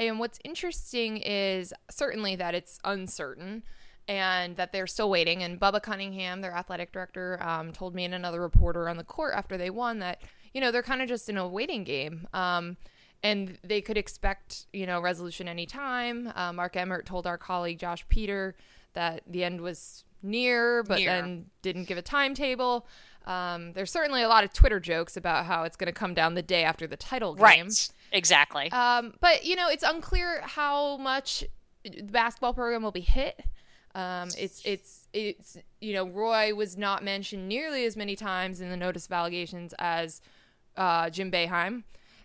And 0.00 0.18
what's 0.18 0.38
interesting 0.44 1.18
is 1.18 1.74
certainly 1.90 2.34
that 2.36 2.54
it's 2.54 2.78
uncertain, 2.84 3.62
and 4.08 4.56
that 4.56 4.72
they're 4.72 4.86
still 4.86 5.10
waiting. 5.10 5.42
And 5.42 5.60
Bubba 5.60 5.82
Cunningham, 5.82 6.40
their 6.40 6.54
athletic 6.54 6.90
director, 6.90 7.38
um, 7.42 7.70
told 7.72 7.94
me 7.94 8.06
and 8.06 8.14
another 8.14 8.40
reporter 8.40 8.88
on 8.88 8.96
the 8.96 9.04
court 9.04 9.34
after 9.36 9.58
they 9.58 9.68
won 9.68 9.98
that 9.98 10.22
you 10.54 10.60
know 10.60 10.72
they're 10.72 10.82
kind 10.82 11.02
of 11.02 11.08
just 11.08 11.28
in 11.28 11.36
a 11.36 11.46
waiting 11.46 11.84
game. 11.84 12.26
Um, 12.32 12.78
and 13.22 13.58
they 13.62 13.82
could 13.82 13.98
expect, 13.98 14.64
you 14.72 14.86
know, 14.86 14.98
resolution 15.02 15.46
anytime. 15.46 16.32
Uh, 16.34 16.54
Mark 16.54 16.74
Emmert 16.76 17.04
told 17.04 17.26
our 17.26 17.36
colleague 17.36 17.78
Josh 17.78 18.06
Peter 18.08 18.56
that 18.94 19.22
the 19.26 19.44
end 19.44 19.60
was 19.60 20.04
near, 20.22 20.82
but 20.82 20.98
Near. 20.98 21.10
then 21.10 21.46
didn't 21.60 21.84
give 21.84 21.98
a 21.98 22.02
timetable. 22.02 22.86
Um, 23.26 23.72
there's 23.74 23.90
certainly 23.92 24.22
a 24.22 24.28
lot 24.28 24.44
of 24.44 24.52
Twitter 24.52 24.80
jokes 24.80 25.16
about 25.16 25.46
how 25.46 25.64
it's 25.64 25.76
going 25.76 25.86
to 25.92 25.98
come 25.98 26.14
down 26.14 26.34
the 26.34 26.42
day 26.42 26.64
after 26.64 26.86
the 26.86 26.96
title 26.96 27.34
game. 27.34 27.42
Right. 27.42 27.88
Exactly. 28.12 28.70
Um, 28.72 29.14
but 29.20 29.44
you 29.44 29.56
know, 29.56 29.68
it's 29.68 29.84
unclear 29.84 30.40
how 30.42 30.96
much 30.96 31.44
the 31.84 32.02
basketball 32.02 32.54
program 32.54 32.82
will 32.82 32.90
be 32.92 33.00
hit. 33.00 33.40
Um, 33.94 34.28
it's 34.38 34.62
it's 34.64 35.08
it's 35.12 35.56
you 35.80 35.92
know, 35.92 36.06
Roy 36.08 36.54
was 36.54 36.76
not 36.76 37.02
mentioned 37.04 37.48
nearly 37.48 37.84
as 37.84 37.96
many 37.96 38.16
times 38.16 38.60
in 38.60 38.70
the 38.70 38.76
notice 38.76 39.06
of 39.06 39.12
allegations 39.12 39.74
as 39.78 40.20
uh, 40.76 41.10
Jim 41.10 41.30
Boeheim. 41.30 41.82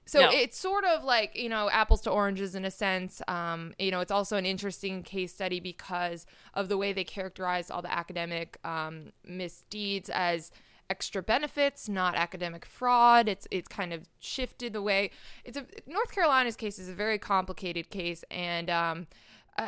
So 0.08 0.19
No. 0.21 0.29
it's 0.31 0.58
sort 0.60 0.86
of 0.86 1.03
like 1.03 1.36
you 1.36 1.49
know 1.49 1.67
apples 1.71 2.01
to 2.01 2.12
oranges 2.12 2.53
in 2.55 2.63
a 2.65 2.71
sense. 2.71 3.21
Um, 3.27 3.73
you 3.79 3.89
know, 3.91 3.99
it's 3.99 4.12
also 4.12 4.38
an 4.38 4.45
interesting 4.45 5.01
case 5.03 5.34
study 5.34 5.60
because 5.60 6.27
of 6.53 6.69
the 6.69 6.77
way 6.77 6.93
they 6.93 7.03
characterized 7.03 7.71
all 7.71 7.81
the 7.81 7.91
academic 7.91 8.58
um, 8.63 9.12
misdeeds 9.23 10.10
as 10.13 10.51
extra 10.89 11.21
benefits, 11.24 11.89
not 11.89 12.15
academic 12.15 12.65
fraud. 12.65 13.28
It's 13.28 13.48
it's 13.52 13.67
kind 13.67 13.93
of 13.93 14.08
shifted 14.19 14.74
the 14.74 14.82
way 14.82 15.12
it's 15.43 15.58
a 15.58 15.65
North 15.88 16.12
Carolina's 16.12 16.56
case 16.56 16.80
is 16.80 16.89
a 16.89 16.93
very 16.93 17.17
complicated 17.17 17.89
case, 17.89 18.24
and 18.30 18.69
um, 18.69 19.08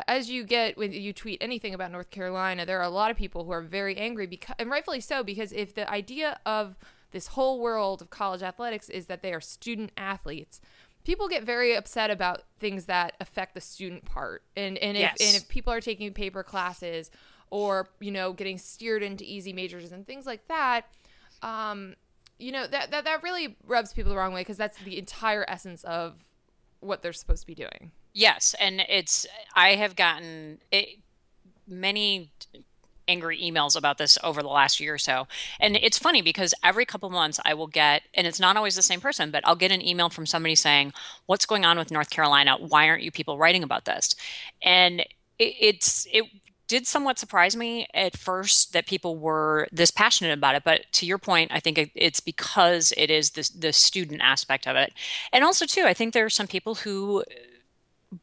as 0.07 0.29
you 0.29 0.43
get 0.43 0.77
when 0.77 0.91
you 0.91 1.13
tweet 1.13 1.37
anything 1.41 1.73
about 1.73 1.91
North 1.91 2.09
Carolina, 2.11 2.65
there 2.65 2.79
are 2.79 2.83
a 2.83 2.89
lot 2.89 3.09
of 3.11 3.17
people 3.17 3.45
who 3.45 3.51
are 3.51 3.61
very 3.61 3.97
angry 3.97 4.27
because, 4.27 4.55
and 4.59 4.69
rightfully 4.69 4.99
so, 4.99 5.23
because 5.23 5.51
if 5.53 5.73
the 5.73 5.89
idea 5.89 6.39
of 6.45 6.75
this 7.11 7.27
whole 7.27 7.59
world 7.59 8.01
of 8.01 8.09
college 8.09 8.43
athletics 8.43 8.89
is 8.89 9.05
that 9.07 9.21
they 9.21 9.33
are 9.33 9.41
student 9.41 9.91
athletes. 9.95 10.59
People 11.05 11.29
get 11.29 11.43
very 11.43 11.73
upset 11.73 12.11
about 12.11 12.43
things 12.59 12.85
that 12.85 13.13
affect 13.21 13.53
the 13.53 13.61
student 13.61 14.03
part, 14.03 14.43
and 14.57 14.77
and 14.79 14.97
if 14.97 15.03
Yes. 15.03 15.17
and 15.21 15.41
if 15.41 15.47
people 15.47 15.71
are 15.71 15.79
taking 15.79 16.13
paper 16.13 16.43
classes, 16.43 17.09
or 17.49 17.87
you 18.01 18.11
know 18.11 18.33
getting 18.33 18.57
steered 18.57 19.01
into 19.01 19.23
easy 19.23 19.53
majors 19.53 19.93
and 19.93 20.05
things 20.05 20.25
like 20.25 20.45
that, 20.49 20.81
um, 21.41 21.95
you 22.39 22.51
know 22.51 22.67
that 22.67 22.91
that, 22.91 23.05
that 23.05 23.23
really 23.23 23.57
rubs 23.65 23.93
people 23.93 24.11
the 24.11 24.17
wrong 24.17 24.33
way 24.33 24.41
because 24.41 24.57
that's 24.57 24.77
the 24.79 24.97
entire 24.97 25.45
essence 25.47 25.83
of 25.83 26.15
what 26.79 27.01
they're 27.01 27.13
supposed 27.13 27.41
to 27.41 27.47
be 27.47 27.55
doing. 27.55 27.91
Yes, 28.13 28.55
and 28.59 28.81
it's 28.87 29.25
I 29.55 29.75
have 29.75 29.95
gotten 29.95 30.59
it, 30.71 30.99
many 31.67 32.31
angry 33.07 33.39
emails 33.39 33.77
about 33.77 33.97
this 33.97 34.17
over 34.23 34.41
the 34.41 34.49
last 34.49 34.79
year 34.79 34.93
or 34.93 34.97
so. 34.97 35.27
And 35.59 35.77
it's 35.77 35.97
funny 35.97 36.21
because 36.21 36.53
every 36.63 36.85
couple 36.85 37.09
months 37.09 37.39
I 37.45 37.53
will 37.53 37.67
get 37.67 38.03
and 38.13 38.27
it's 38.27 38.39
not 38.39 38.57
always 38.57 38.75
the 38.75 38.81
same 38.81 38.99
person, 38.99 39.31
but 39.31 39.47
I'll 39.47 39.55
get 39.55 39.71
an 39.71 39.85
email 39.85 40.09
from 40.09 40.25
somebody 40.25 40.55
saying, 40.55 40.93
"What's 41.25 41.45
going 41.45 41.65
on 41.65 41.77
with 41.77 41.91
North 41.91 42.09
Carolina? 42.09 42.57
Why 42.57 42.89
aren't 42.89 43.03
you 43.03 43.11
people 43.11 43.37
writing 43.37 43.63
about 43.63 43.85
this?" 43.85 44.15
And 44.61 45.01
it, 45.01 45.55
it's 45.59 46.07
it 46.11 46.25
did 46.67 46.85
somewhat 46.85 47.17
surprise 47.19 47.55
me 47.55 47.87
at 47.93 48.17
first 48.17 48.73
that 48.73 48.85
people 48.85 49.15
were 49.17 49.67
this 49.71 49.91
passionate 49.91 50.33
about 50.33 50.55
it, 50.55 50.63
but 50.63 50.81
to 50.93 51.05
your 51.05 51.17
point, 51.17 51.51
I 51.53 51.59
think 51.59 51.91
it's 51.95 52.19
because 52.19 52.93
it 52.97 53.09
is 53.09 53.31
the 53.31 53.49
the 53.57 53.73
student 53.73 54.21
aspect 54.21 54.67
of 54.67 54.75
it, 54.75 54.93
and 55.31 55.43
also 55.43 55.65
too, 55.65 55.83
I 55.85 55.93
think 55.93 56.13
there 56.13 56.25
are 56.25 56.29
some 56.29 56.47
people 56.47 56.75
who 56.75 57.23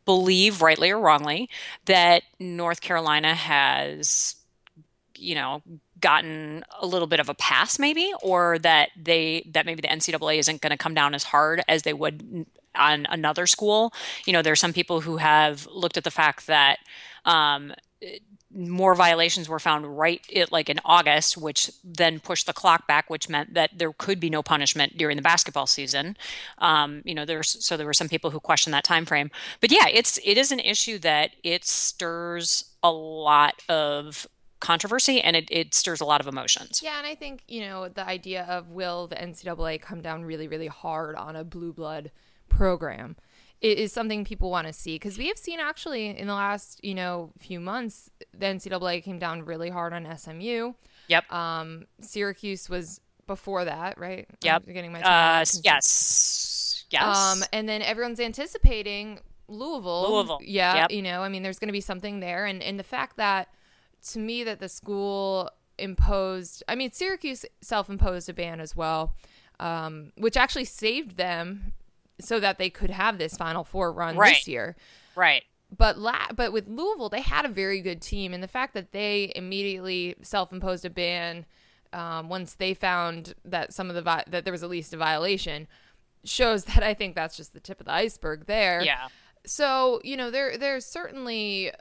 believe, 0.04 0.62
rightly 0.62 0.90
or 0.90 0.98
wrongly, 0.98 1.48
that 1.86 2.22
North 2.38 2.80
Carolina 2.80 3.34
has, 3.34 4.36
you 5.16 5.34
know, 5.34 5.62
gotten 6.00 6.64
a 6.80 6.86
little 6.86 7.06
bit 7.06 7.20
of 7.20 7.28
a 7.28 7.34
pass, 7.34 7.78
maybe, 7.78 8.12
or 8.22 8.58
that 8.58 8.90
they 8.96 9.48
that 9.52 9.66
maybe 9.66 9.80
the 9.80 9.88
NCAA 9.88 10.38
isn't 10.38 10.60
going 10.60 10.70
to 10.70 10.76
come 10.76 10.94
down 10.94 11.14
as 11.14 11.24
hard 11.24 11.62
as 11.68 11.82
they 11.82 11.92
would 11.92 12.46
on 12.74 13.06
another 13.08 13.46
school. 13.46 13.92
You 14.26 14.32
know, 14.32 14.42
there 14.42 14.52
are 14.52 14.56
some 14.56 14.72
people 14.72 15.00
who 15.00 15.18
have 15.18 15.66
looked 15.66 15.96
at 15.96 16.04
the 16.04 16.10
fact 16.10 16.46
that. 16.46 16.78
Um, 17.24 17.72
more 18.54 18.94
violations 18.94 19.48
were 19.48 19.58
found 19.58 19.98
right 19.98 20.24
it 20.28 20.52
like 20.52 20.68
in 20.68 20.80
August, 20.84 21.36
which 21.36 21.70
then 21.82 22.20
pushed 22.20 22.46
the 22.46 22.52
clock 22.52 22.86
back, 22.86 23.10
which 23.10 23.28
meant 23.28 23.54
that 23.54 23.70
there 23.76 23.92
could 23.92 24.20
be 24.20 24.30
no 24.30 24.42
punishment 24.42 24.96
during 24.96 25.16
the 25.16 25.22
basketball 25.22 25.66
season. 25.66 26.16
Um, 26.58 27.02
you 27.04 27.14
know, 27.14 27.24
there's 27.24 27.64
so 27.64 27.76
there 27.76 27.86
were 27.86 27.94
some 27.94 28.08
people 28.08 28.30
who 28.30 28.40
questioned 28.40 28.74
that 28.74 28.84
time 28.84 29.04
frame. 29.04 29.30
But 29.60 29.72
yeah, 29.72 29.88
it's 29.88 30.18
it 30.24 30.38
is 30.38 30.52
an 30.52 30.60
issue 30.60 30.98
that 31.00 31.32
it 31.42 31.64
stirs 31.64 32.64
a 32.82 32.90
lot 32.90 33.54
of 33.68 34.26
controversy 34.60 35.20
and 35.20 35.36
it, 35.36 35.48
it 35.50 35.74
stirs 35.74 36.00
a 36.00 36.04
lot 36.04 36.20
of 36.20 36.26
emotions. 36.26 36.80
Yeah, 36.82 36.98
and 36.98 37.06
I 37.06 37.14
think 37.14 37.42
you 37.48 37.62
know 37.62 37.88
the 37.88 38.06
idea 38.06 38.44
of 38.44 38.70
will 38.70 39.06
the 39.08 39.16
NCAA 39.16 39.80
come 39.80 40.00
down 40.00 40.24
really, 40.24 40.48
really 40.48 40.68
hard 40.68 41.16
on 41.16 41.36
a 41.36 41.44
blue 41.44 41.72
blood 41.72 42.10
program 42.48 43.16
is 43.64 43.92
something 43.92 44.24
people 44.24 44.50
want 44.50 44.66
to 44.66 44.72
see 44.72 44.96
because 44.96 45.16
we 45.16 45.28
have 45.28 45.38
seen 45.38 45.58
actually 45.58 46.08
in 46.08 46.26
the 46.26 46.34
last 46.34 46.84
you 46.84 46.94
know 46.94 47.30
few 47.38 47.60
months 47.60 48.10
the 48.32 48.46
NCAA 48.46 49.02
came 49.02 49.18
down 49.18 49.44
really 49.44 49.70
hard 49.70 49.92
on 49.92 50.06
SMU. 50.16 50.74
Yep. 51.08 51.32
Um, 51.32 51.86
Syracuse 52.00 52.68
was 52.68 53.00
before 53.26 53.64
that, 53.64 53.98
right? 53.98 54.26
Yep. 54.42 54.64
I'm 54.66 54.72
getting 54.74 54.92
my 54.92 55.00
Uh, 55.00 55.44
yes. 55.62 56.84
Yes. 56.90 57.16
Um, 57.16 57.42
and 57.52 57.68
then 57.68 57.82
everyone's 57.82 58.20
anticipating 58.20 59.20
Louisville. 59.48 60.12
Louisville. 60.12 60.40
Yeah. 60.42 60.76
Yep. 60.76 60.92
You 60.92 61.02
know, 61.02 61.22
I 61.22 61.28
mean, 61.28 61.42
there's 61.42 61.58
going 61.58 61.68
to 61.68 61.72
be 61.72 61.80
something 61.80 62.20
there. 62.20 62.46
And, 62.46 62.62
and 62.62 62.78
the 62.78 62.84
fact 62.84 63.16
that, 63.16 63.48
to 64.10 64.18
me, 64.18 64.44
that 64.44 64.60
the 64.60 64.68
school 64.68 65.50
imposed, 65.78 66.62
I 66.68 66.74
mean, 66.74 66.92
Syracuse 66.92 67.44
self 67.60 67.88
imposed 67.88 68.28
a 68.28 68.34
ban 68.34 68.60
as 68.60 68.76
well, 68.76 69.14
um, 69.58 70.12
which 70.16 70.36
actually 70.36 70.66
saved 70.66 71.16
them 71.16 71.72
so 72.20 72.38
that 72.40 72.58
they 72.58 72.70
could 72.70 72.90
have 72.90 73.18
this 73.18 73.36
Final 73.36 73.64
Four 73.64 73.92
run 73.92 74.16
Right. 74.16 74.34
this 74.36 74.48
year. 74.48 74.76
right. 75.16 75.42
But 75.76 75.98
la- 75.98 76.30
but 76.34 76.52
with 76.52 76.68
Louisville, 76.68 77.08
they 77.08 77.20
had 77.22 77.44
a 77.44 77.48
very 77.48 77.80
good 77.80 78.00
team, 78.00 78.32
and 78.32 78.40
the 78.42 78.46
fact 78.48 78.74
that 78.74 78.92
they 78.92 79.32
immediately 79.34 80.14
self-imposed 80.22 80.84
a 80.84 80.90
ban 80.90 81.46
um, 81.92 82.28
once 82.28 82.54
they 82.54 82.74
found 82.74 83.34
that 83.44 83.72
some 83.72 83.88
of 83.88 83.96
the 83.96 84.02
vi- 84.02 84.24
that 84.28 84.44
there 84.44 84.52
was 84.52 84.62
at 84.62 84.70
least 84.70 84.94
a 84.94 84.96
violation 84.96 85.66
shows 86.22 86.64
that 86.66 86.82
I 86.84 86.94
think 86.94 87.14
that's 87.16 87.36
just 87.36 87.52
the 87.54 87.60
tip 87.60 87.80
of 87.80 87.86
the 87.86 87.92
iceberg 87.92 88.46
there. 88.46 88.82
Yeah. 88.82 89.08
So 89.46 90.00
you 90.04 90.16
know 90.16 90.30
there 90.30 90.56
there's 90.56 90.86
certainly 90.86 91.72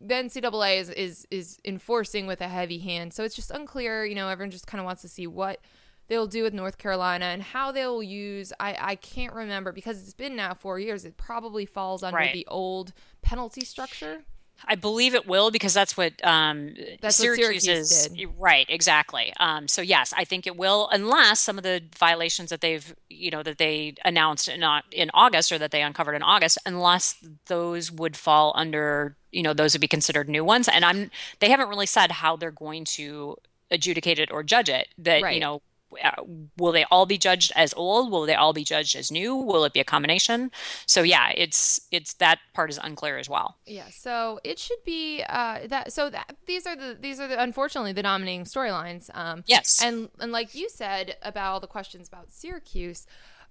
the 0.00 0.14
NCAA 0.14 0.78
is, 0.78 0.90
is 0.90 1.26
is 1.30 1.58
enforcing 1.64 2.26
with 2.26 2.40
a 2.40 2.48
heavy 2.48 2.78
hand. 2.78 3.12
So 3.12 3.24
it's 3.24 3.34
just 3.36 3.50
unclear. 3.50 4.04
You 4.06 4.14
know, 4.14 4.28
everyone 4.28 4.50
just 4.52 4.66
kind 4.66 4.80
of 4.80 4.84
wants 4.86 5.02
to 5.02 5.08
see 5.08 5.26
what 5.26 5.60
they'll 6.08 6.26
do 6.26 6.42
with 6.42 6.52
North 6.54 6.78
Carolina 6.78 7.26
and 7.26 7.42
how 7.42 7.70
they'll 7.72 8.02
use. 8.02 8.52
I 8.58 8.76
I 8.78 8.94
can't 8.96 9.32
remember 9.34 9.72
because 9.72 10.02
it's 10.02 10.14
been 10.14 10.36
now 10.36 10.54
four 10.54 10.78
years. 10.78 11.04
It 11.04 11.16
probably 11.16 11.66
falls 11.66 12.02
under 12.02 12.16
Right. 12.16 12.32
the 12.32 12.46
old 12.48 12.92
penalty 13.22 13.64
structure. 13.64 14.24
I 14.66 14.74
believe 14.74 15.14
it 15.14 15.24
will 15.24 15.52
because 15.52 15.72
that's 15.72 15.96
what 15.96 16.14
um, 16.26 16.74
That's 17.00 17.20
what 17.20 17.26
Syracuse 17.26 17.62
Syracuse 17.62 17.92
is. 17.92 18.08
did. 18.08 18.28
Right, 18.36 18.66
exactly. 18.68 19.32
Um, 19.38 19.68
so 19.68 19.82
yes, 19.82 20.12
I 20.16 20.24
think 20.24 20.48
it 20.48 20.56
will, 20.56 20.88
unless 20.90 21.38
some 21.38 21.58
of 21.58 21.62
the 21.62 21.80
violations 21.96 22.50
that 22.50 22.60
they've, 22.60 22.92
you 23.08 23.30
know, 23.30 23.44
that 23.44 23.58
they 23.58 23.94
announced 24.04 24.48
in 24.48 24.64
in 24.90 25.10
August 25.14 25.52
or 25.52 25.58
that 25.58 25.70
they 25.70 25.80
uncovered 25.80 26.16
in 26.16 26.24
August, 26.24 26.58
unless 26.66 27.14
those 27.46 27.92
would 27.92 28.16
fall 28.16 28.52
under, 28.56 29.14
you 29.30 29.44
know, 29.44 29.54
those 29.54 29.74
would 29.74 29.80
be 29.80 29.86
considered 29.86 30.28
new 30.28 30.44
ones. 30.44 30.66
And 30.66 30.84
I'm, 30.84 31.12
they 31.38 31.50
haven't 31.50 31.68
really 31.68 31.86
said 31.86 32.10
how 32.10 32.34
they're 32.34 32.50
going 32.50 32.84
to 32.96 33.36
adjudicate 33.70 34.18
it 34.18 34.32
or 34.32 34.42
judge 34.42 34.68
it. 34.68 34.88
That, 34.98 35.32
you 35.34 35.38
know, 35.38 35.62
uh, 36.04 36.22
will 36.58 36.72
they 36.72 36.84
all 36.90 37.06
be 37.06 37.18
judged 37.18 37.52
as 37.56 37.72
old? 37.74 38.10
Will 38.10 38.26
they 38.26 38.34
all 38.34 38.52
be 38.52 38.64
judged 38.64 38.94
as 38.96 39.10
new? 39.10 39.34
Will 39.34 39.64
it 39.64 39.72
be 39.72 39.80
a 39.80 39.84
combination? 39.84 40.50
So 40.86 41.02
yeah, 41.02 41.30
it's 41.36 41.80
it's 41.90 42.14
that 42.14 42.38
part 42.54 42.70
is 42.70 42.78
unclear 42.82 43.18
as 43.18 43.28
well. 43.28 43.56
Yeah, 43.66 43.88
so 43.90 44.40
it 44.44 44.58
should 44.58 44.82
be 44.84 45.22
uh, 45.28 45.66
that. 45.68 45.92
So 45.92 46.10
that 46.10 46.36
these 46.46 46.66
are 46.66 46.76
the 46.76 46.96
these 47.00 47.20
are 47.20 47.28
the 47.28 47.40
unfortunately 47.42 47.92
the 47.92 48.02
dominating 48.02 48.44
storylines. 48.44 49.10
Um, 49.14 49.44
Yes. 49.46 49.80
and 49.82 50.08
and 50.20 50.32
like 50.32 50.54
you 50.54 50.68
said 50.68 51.16
about 51.22 51.52
all 51.52 51.60
the 51.60 51.66
questions 51.66 52.08
about 52.08 52.30
Syracuse, 52.30 53.06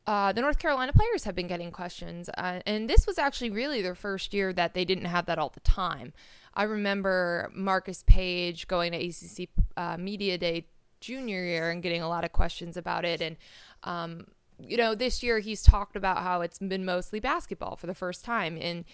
uh, 0.05 0.31
the 0.31 0.41
North 0.41 0.59
Carolina 0.59 0.93
players 0.93 1.23
have 1.23 1.35
been 1.35 1.47
getting 1.47 1.71
questions, 1.71 2.29
uh, 2.37 2.59
and 2.65 2.89
this 2.89 3.07
was 3.07 3.17
actually 3.17 3.49
really 3.49 3.81
their 3.81 3.95
first 3.95 4.33
year 4.33 4.53
that 4.53 4.73
they 4.73 4.85
didn't 4.85 5.05
have 5.05 5.25
that 5.25 5.39
all 5.39 5.49
the 5.49 5.59
time. 5.61 6.13
I 6.53 6.63
remember 6.63 7.51
Marcus 7.53 8.03
Paige 8.07 8.67
going 8.67 8.91
to 8.91 8.97
ACC 8.97 9.49
uh, 9.75 9.97
Media 9.97 10.37
Day 10.37 10.65
junior 10.99 11.43
year 11.43 11.71
and 11.71 11.83
getting 11.83 12.01
a 12.01 12.09
lot 12.09 12.23
of 12.23 12.31
questions 12.31 12.77
about 12.77 13.05
it, 13.05 13.21
and 13.21 13.37
um, 13.83 14.25
you 14.59 14.77
know, 14.77 14.95
this 14.95 15.21
year 15.21 15.39
he's 15.39 15.61
talked 15.61 15.95
about 15.95 16.17
how 16.17 16.41
it's 16.41 16.59
been 16.59 16.83
mostly 16.83 17.19
basketball 17.19 17.75
for 17.75 17.87
the 17.87 17.93
first 17.93 18.25
time. 18.25 18.57
And 18.59 18.85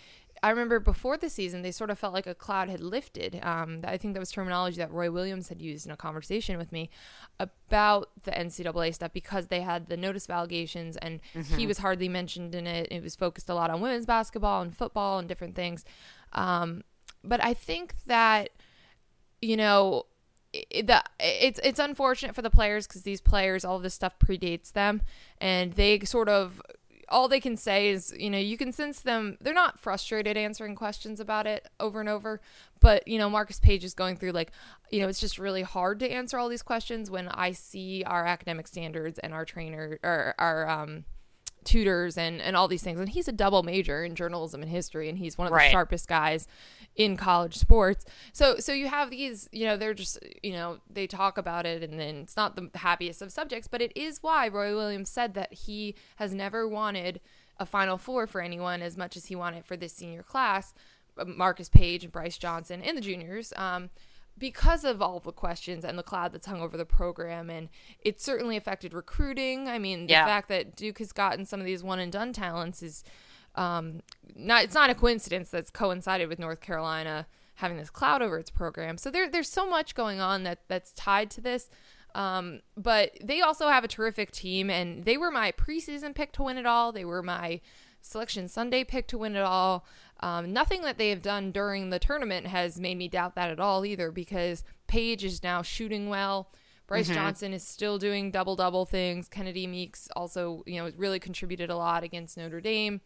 I 0.42 0.50
remember 0.50 0.80
before 0.82 1.16
the 1.16 1.30
season, 1.30 1.62
they 1.62 1.72
sort 1.72 1.90
of 1.90 1.98
felt 1.98 2.14
like 2.14 2.28
a 2.28 2.36
cloud 2.36 2.68
had 2.68 2.82
lifted. 2.82 3.40
Um, 3.44 3.80
I 3.86 3.96
think 3.96 4.14
that 4.14 4.20
was 4.20 4.30
terminology 4.30 4.78
that 4.78 4.92
Roy 4.92 5.10
Williams 5.10 5.48
had 5.48 5.62
used 5.62 5.86
in 5.86 5.92
a 5.94 5.96
conversation 5.96 6.58
with 6.58 6.74
me 6.74 6.90
about 7.40 8.10
the 8.24 8.32
NCAA 8.32 8.94
stuff 8.94 9.14
because 9.14 9.48
they 9.48 9.62
had 9.62 9.88
the 9.88 9.96
notice 9.96 10.26
of 10.26 10.32
allegations 10.32 10.98
and 10.98 11.22
he 11.56 11.66
was 11.66 11.78
hardly 11.78 12.10
mentioned 12.10 12.56
in 12.56 12.68
it. 12.68 12.90
It 12.92 13.02
was 13.02 13.16
focused 13.16 13.50
a 13.50 13.56
lot 13.56 13.70
on 13.70 13.80
women's 13.80 14.06
basketball 14.06 14.62
and 14.62 14.76
football 14.76 15.18
and 15.18 15.30
different 15.30 15.56
things. 15.56 15.86
Um, 16.34 16.84
but 17.24 17.42
I 17.42 17.54
think 17.54 17.96
that, 18.08 18.50
you 19.42 19.56
know, 19.56 20.08
it, 20.54 20.88
the 20.88 21.04
it's 21.20 21.60
it's 21.64 21.80
unfortunate 21.80 22.36
for 22.36 22.42
the 22.42 22.50
players 22.50 22.88
because 22.88 23.02
these 23.02 23.22
players 23.22 23.66
all 23.66 23.80
this 23.80 23.94
stuff 23.94 24.18
predates 24.20 24.72
them. 24.72 25.02
And 25.40 25.74
they 25.74 26.00
sort 26.02 26.30
of 26.30 26.62
all 27.10 27.28
they 27.28 27.40
can 27.40 27.58
say 27.58 27.90
is 27.90 28.14
you 28.18 28.30
know 28.30 28.38
you 28.38 28.58
can 28.58 28.72
sense 28.72 29.02
them 29.02 29.38
they're 29.42 29.54
not 29.54 29.80
frustrated 29.80 30.38
answering 30.38 30.76
questions 30.76 31.20
about 31.20 31.48
it 31.48 31.68
over 31.80 32.00
and 32.00 32.10
over. 32.10 32.40
But 32.80 33.08
you 33.08 33.18
know 33.18 33.30
Marcus 33.30 33.60
Paige 33.60 33.84
is 33.84 33.94
going 33.94 34.18
through 34.18 34.32
like 34.32 34.52
you 34.92 35.02
know 35.02 35.08
it's 35.08 35.20
just 35.20 35.40
really 35.40 35.64
hard 35.64 36.00
to 36.00 36.10
answer 36.10 36.38
all 36.38 36.50
these 36.50 36.64
questions 36.64 37.10
when 37.10 37.28
I 37.30 37.52
see 37.52 38.04
our 38.06 38.26
academic 38.26 38.68
standards 38.68 39.20
and 39.20 39.34
our 39.34 39.46
trainer 39.46 40.00
or 40.04 40.36
our 40.38 40.70
um 40.70 41.06
tutors 41.64 42.18
and 42.18 42.42
and 42.42 42.56
all 42.56 42.68
these 42.68 42.84
things. 42.84 43.00
And 43.00 43.10
he's 43.10 43.28
a 43.28 43.32
double 43.32 43.64
major 43.64 44.04
in 44.04 44.16
journalism 44.16 44.62
and 44.62 44.70
history 44.72 45.10
and 45.10 45.18
he's 45.18 45.38
one 45.38 45.48
of 45.48 45.52
the 45.52 45.58
Right. 45.58 45.72
sharpest 45.72 46.08
guys 46.08 46.48
in 46.96 47.18
college 47.18 47.56
sports. 47.58 48.06
So 48.34 48.58
so 48.60 48.72
you 48.74 48.88
have 48.88 49.10
these 49.10 49.50
you 49.52 49.66
know 49.66 49.78
they're 49.78 49.94
just 49.94 50.20
you 50.44 50.52
know 50.54 50.78
they 50.90 51.08
talk 51.08 51.38
about 51.38 51.66
it 51.66 51.84
and 51.84 52.00
then 52.00 52.18
it's 52.18 52.36
not 52.38 52.56
the 52.56 52.70
happiest 52.78 53.22
of 53.22 53.32
subjects 53.32 53.68
but 53.68 53.82
it 53.82 53.92
is 53.96 54.22
why 54.22 54.48
roy 54.48 54.76
williams 54.76 55.10
said 55.10 55.34
that 55.34 55.52
he 55.54 55.96
has 56.18 56.34
never 56.34 56.68
wanted 56.68 57.20
a 57.60 57.66
final 57.66 57.98
four 57.98 58.28
for 58.28 58.42
anyone 58.42 58.82
as 58.82 58.96
much 58.98 59.16
as 59.18 59.26
he 59.26 59.36
wanted 59.36 59.64
for 59.66 59.76
this 59.78 59.94
senior 59.94 60.24
class. 60.24 60.74
Marcus 61.26 61.70
Paige 61.70 62.04
and 62.04 62.12
brice 62.12 62.38
johnson 62.38 62.82
and 62.82 62.98
the 62.98 63.02
juniors 63.02 63.54
um 63.56 63.90
because 64.38 64.84
of 64.84 65.02
all 65.02 65.20
the 65.20 65.32
questions 65.32 65.86
and 65.86 65.98
the 65.98 66.04
cloud 66.04 66.34
that's 66.34 66.48
hung 66.48 66.62
over 66.62 66.76
the 66.78 66.86
program 66.86 67.50
and 67.50 67.70
it 68.02 68.20
certainly 68.22 68.58
affected 68.58 68.94
recruiting. 68.94 69.68
I 69.68 69.78
mean 69.80 70.08
the 70.08 70.14
Yeah. 70.14 70.26
fact 70.26 70.50
that 70.50 70.76
duke 70.76 71.00
has 71.00 71.12
gotten 71.12 71.46
some 71.46 71.60
of 71.60 71.66
these 71.66 71.84
one 71.84 72.00
and 72.00 72.12
done 72.12 72.34
talents 72.34 72.82
is 72.82 73.04
um, 73.56 74.02
not 74.36 74.64
it's 74.64 74.74
not 74.74 74.90
a 74.90 74.96
coincidence 74.96 75.50
that's 75.50 75.70
coincided 75.70 76.28
with 76.28 76.40
north 76.40 76.60
carolina 76.62 77.28
having 77.56 77.78
this 77.78 77.92
cloud 77.92 78.24
over 78.24 78.40
its 78.40 78.50
program. 78.50 78.98
So 78.98 79.12
there, 79.12 79.30
there's 79.30 79.48
so 79.50 79.70
much 79.70 79.94
going 79.94 80.20
on 80.20 80.42
that 80.44 80.62
that's 80.68 80.92
tied 80.94 81.30
to 81.32 81.42
this. 81.42 81.70
Um, 82.16 82.62
but 82.76 83.12
they 83.24 83.42
also 83.42 83.68
have 83.68 83.84
a 83.84 83.88
terrific 83.88 84.32
team 84.32 84.72
and 84.72 85.06
they 85.06 85.18
were 85.18 85.30
my 85.32 85.52
preseason 85.52 86.16
pick 86.16 86.32
to 86.34 86.44
win 86.44 86.58
it 86.58 86.66
all. 86.66 86.92
They 86.92 87.06
were 87.06 87.22
my 87.22 87.62
selection 88.02 88.48
sunday 88.50 88.84
pick 88.84 89.08
to 89.08 89.18
win 89.18 89.34
it 89.36 89.42
all 89.44 89.86
um, 90.24 90.54
nothing 90.54 90.84
that 90.84 90.98
they 90.98 91.10
have 91.10 91.22
done 91.22 91.52
during 91.52 91.90
the 91.90 92.00
tournament 92.00 92.48
has 92.48 92.80
made 92.80 92.98
me 92.98 93.10
doubt 93.10 93.36
that 93.36 93.52
at 93.52 93.60
all 93.60 93.86
either 93.86 94.10
because 94.10 94.64
Paige 94.88 95.26
is 95.26 95.44
now 95.44 95.62
shooting 95.62 96.08
well. 96.08 96.50
Brice 96.88 97.10
Johnson 97.10 97.52
is 97.52 97.68
still 97.68 97.98
doing 97.98 98.32
double 98.32 98.56
double 98.56 98.86
things. 98.86 99.28
Kennedy 99.28 99.68
Meeks 99.68 100.08
also, 100.16 100.64
you 100.66 100.82
know, 100.82 100.92
really 100.96 101.20
contributed 101.20 101.70
a 101.70 101.76
lot 101.76 102.04
against 102.04 102.38
Notre 102.38 102.62
Dame. 102.62 103.02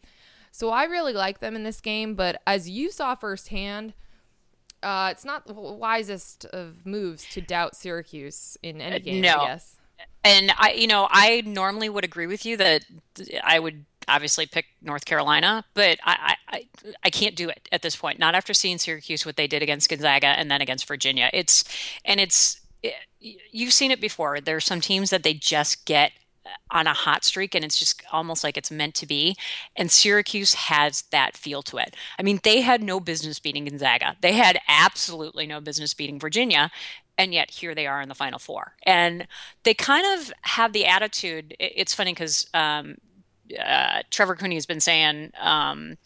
So 0.52 0.70
I 0.70 0.84
really 0.84 1.12
like 1.12 1.40
them 1.40 1.56
in 1.56 1.64
this 1.64 1.80
game, 1.80 2.14
but 2.14 2.40
as 2.46 2.70
you 2.70 2.92
saw 2.92 3.16
firsthand, 3.16 3.94
uh, 4.84 5.08
it's 5.10 5.24
not 5.24 5.44
the 5.46 5.54
wisest 5.54 6.44
of 6.46 6.86
moves 6.86 7.28
to 7.30 7.40
doubt 7.40 7.74
Syracuse 7.74 8.56
in 8.62 8.80
any 8.80 9.00
game, 9.00 9.22
no. 9.22 9.38
I 9.38 9.46
guess. 9.46 9.76
And 10.22 10.52
I, 10.56 10.72
you 10.72 10.86
know, 10.86 11.08
I 11.10 11.42
normally 11.44 11.88
would 11.88 12.04
agree 12.04 12.28
with 12.28 12.46
you 12.46 12.56
that 12.58 12.84
I 13.42 13.58
would 13.58 13.86
obviously 14.08 14.46
pick 14.46 14.66
North 14.82 15.04
Carolina, 15.04 15.64
but 15.74 15.98
I, 16.04 16.36
I, 16.48 16.66
I 17.04 17.10
can't 17.10 17.36
do 17.36 17.48
it 17.48 17.68
at 17.72 17.82
this 17.82 17.96
point. 17.96 18.18
Not 18.18 18.34
after 18.34 18.54
seeing 18.54 18.78
Syracuse 18.78 19.26
what 19.26 19.36
they 19.36 19.46
did 19.46 19.62
against 19.62 19.88
Gonzaga 19.88 20.28
and 20.28 20.50
then 20.50 20.60
against 20.60 20.88
Virginia. 20.88 21.30
It's 21.32 21.64
and 22.04 22.20
it's 22.20 22.60
you've 23.20 23.72
seen 23.72 23.90
it 23.90 24.00
before. 24.00 24.40
There 24.40 24.56
are 24.56 24.60
some 24.60 24.80
teams 24.80 25.10
that 25.10 25.22
they 25.22 25.34
just 25.34 25.84
get 25.84 26.12
on 26.70 26.86
a 26.86 26.92
hot 26.92 27.24
streak 27.24 27.54
and 27.54 27.64
it's 27.64 27.78
just 27.78 28.02
almost 28.12 28.44
like 28.44 28.56
it's 28.56 28.70
meant 28.70 28.94
to 28.96 29.06
be. 29.06 29.36
And 29.76 29.90
Syracuse 29.90 30.54
has 30.54 31.02
that 31.10 31.36
feel 31.36 31.62
to 31.64 31.78
it. 31.78 31.94
I 32.18 32.22
mean, 32.22 32.40
they 32.42 32.60
had 32.60 32.82
no 32.82 33.00
business 33.00 33.38
beating 33.38 33.64
Gonzaga. 33.64 34.16
They 34.20 34.32
had 34.32 34.58
absolutely 34.68 35.46
no 35.46 35.60
business 35.60 35.94
beating 35.94 36.18
Virginia. 36.18 36.70
And 37.16 37.34
yet 37.34 37.50
here 37.50 37.74
they 37.74 37.86
are 37.86 38.00
in 38.00 38.08
the 38.08 38.14
final 38.14 38.38
four. 38.38 38.74
And 38.84 39.26
they 39.64 39.74
kind 39.74 40.06
of 40.18 40.32
have 40.42 40.72
the 40.72 40.86
attitude. 40.86 41.54
It's 41.58 41.94
funny 41.94 42.12
because 42.12 42.46
um, 42.54 42.96
uh, 43.58 44.02
Trevor 44.10 44.36
Cooney 44.36 44.56
has 44.56 44.66
been 44.66 44.80
saying 44.80 45.32
um, 45.40 45.96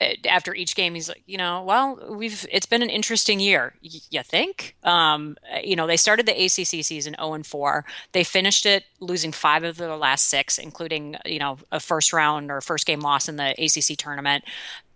uh, 0.00 0.06
after 0.28 0.54
each 0.54 0.76
game, 0.76 0.94
he's 0.94 1.08
like, 1.08 1.22
you 1.26 1.36
know, 1.36 1.62
well, 1.64 2.14
we've 2.16 2.46
it's 2.52 2.66
been 2.66 2.82
an 2.82 2.90
interesting 2.90 3.40
year. 3.40 3.74
Y- 3.82 3.90
you 4.10 4.22
think? 4.22 4.76
Um, 4.84 5.36
uh, 5.52 5.58
you 5.62 5.74
know, 5.76 5.86
they 5.86 5.96
started 5.96 6.26
the 6.26 6.44
ACC 6.44 6.84
season 6.84 7.16
0 7.18 7.34
and 7.34 7.46
4. 7.46 7.84
They 8.12 8.24
finished 8.24 8.64
it 8.66 8.84
losing 9.00 9.32
five 9.32 9.64
of 9.64 9.76
their 9.76 9.96
last 9.96 10.26
six, 10.26 10.58
including 10.58 11.16
you 11.24 11.38
know 11.38 11.58
a 11.72 11.80
first 11.80 12.12
round 12.12 12.50
or 12.50 12.60
first 12.60 12.86
game 12.86 13.00
loss 13.00 13.28
in 13.28 13.36
the 13.36 13.50
ACC 13.58 13.96
tournament. 13.96 14.44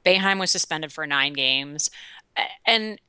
Boeheim 0.04 0.38
was 0.38 0.50
suspended 0.50 0.92
for 0.92 1.06
nine 1.06 1.32
games, 1.32 1.90
and 2.66 3.00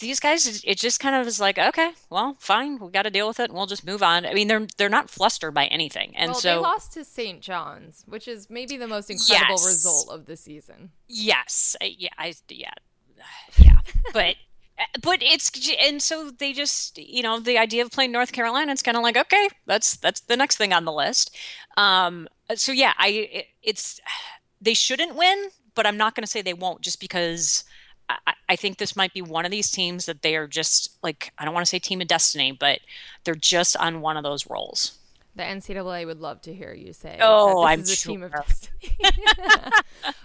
these 0.00 0.20
guys, 0.20 0.62
it- 0.64 0.78
just 0.78 1.00
kind 1.00 1.14
of 1.16 1.26
is 1.26 1.40
like, 1.40 1.58
okay, 1.58 1.92
well, 2.10 2.36
fine, 2.38 2.78
we 2.78 2.90
got 2.90 3.02
to 3.02 3.10
deal 3.10 3.26
with 3.28 3.40
it, 3.40 3.44
and 3.50 3.54
we'll 3.54 3.66
just 3.66 3.84
move 3.86 4.02
on. 4.02 4.24
I 4.26 4.34
mean, 4.34 4.48
they're 4.48 4.66
they're 4.76 4.88
not 4.88 5.10
flustered 5.10 5.54
by 5.54 5.66
anything, 5.66 6.14
and 6.16 6.32
Well, 6.32 6.40
so 6.40 6.54
they 6.56 6.60
lost 6.60 6.92
to 6.94 7.04
St. 7.04 7.40
John's, 7.40 8.02
which 8.06 8.28
is 8.28 8.48
maybe 8.50 8.76
the 8.76 8.86
most 8.88 9.10
incredible 9.10 9.54
Yes. 9.56 9.66
result 9.66 10.08
of 10.10 10.26
the 10.26 10.36
season. 10.36 10.90
Yes, 11.08 11.76
I- 11.80 11.94
yeah, 11.98 12.08
I 12.18 12.34
yeah, 12.48 12.70
yeah, 13.58 13.78
but 14.12 14.36
but 15.02 15.22
it's 15.22 15.50
and 15.80 16.02
so 16.02 16.30
they 16.30 16.52
just 16.52 16.98
you 16.98 17.22
know 17.22 17.40
the 17.40 17.58
idea 17.58 17.82
of 17.82 17.90
playing 17.90 18.12
North 18.12 18.32
Carolina, 18.32 18.72
it's 18.72 18.82
kind 18.82 18.96
of 18.96 19.02
like 19.02 19.16
okay, 19.16 19.48
that's 19.66 19.96
that's 19.96 20.20
the 20.20 20.36
next 20.36 20.56
thing 20.56 20.72
on 20.72 20.84
the 20.84 20.92
list. 20.92 21.34
Um, 21.76 22.28
so 22.54 22.72
yeah, 22.72 22.92
I 22.98 23.08
it, 23.08 23.46
it's 23.62 24.00
they 24.60 24.74
shouldn't 24.74 25.16
win, 25.16 25.48
but 25.74 25.86
I'm 25.86 25.96
not 25.96 26.14
going 26.14 26.24
to 26.24 26.30
say 26.30 26.42
they 26.42 26.54
won't 26.54 26.80
just 26.82 27.00
because. 27.00 27.64
I, 28.08 28.34
I 28.48 28.56
think 28.56 28.78
this 28.78 28.96
might 28.96 29.12
be 29.12 29.22
one 29.22 29.44
of 29.44 29.50
these 29.50 29.70
teams 29.70 30.06
that 30.06 30.22
they 30.22 30.36
are 30.36 30.46
just 30.46 30.96
like 31.02 31.32
I 31.38 31.44
don't 31.44 31.54
want 31.54 31.66
to 31.66 31.70
say 31.70 31.78
team 31.78 32.00
of 32.00 32.08
destiny, 32.08 32.52
but 32.52 32.80
they're 33.24 33.34
just 33.34 33.76
on 33.76 34.00
one 34.00 34.16
of 34.16 34.22
those 34.22 34.48
rolls. 34.48 34.98
The 35.34 35.42
NCAA 35.42 36.06
would 36.06 36.20
love 36.20 36.40
to 36.42 36.54
hear 36.54 36.72
you 36.72 36.92
say 36.92 37.18
Oh, 37.20 37.64
I'm 37.64 37.80
a 37.80 37.84
team 37.84 38.22
of 38.22 38.32
sure. 38.32 38.44
destiny. 38.46 38.96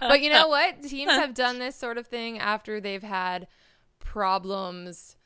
but 0.00 0.22
you 0.22 0.30
know 0.30 0.48
what? 0.48 0.82
Teams 0.88 1.10
have 1.10 1.34
done 1.34 1.58
this 1.58 1.76
sort 1.76 1.98
of 1.98 2.06
thing 2.06 2.38
after 2.38 2.80
they've 2.80 3.02
had 3.02 3.46
problems 3.98 5.16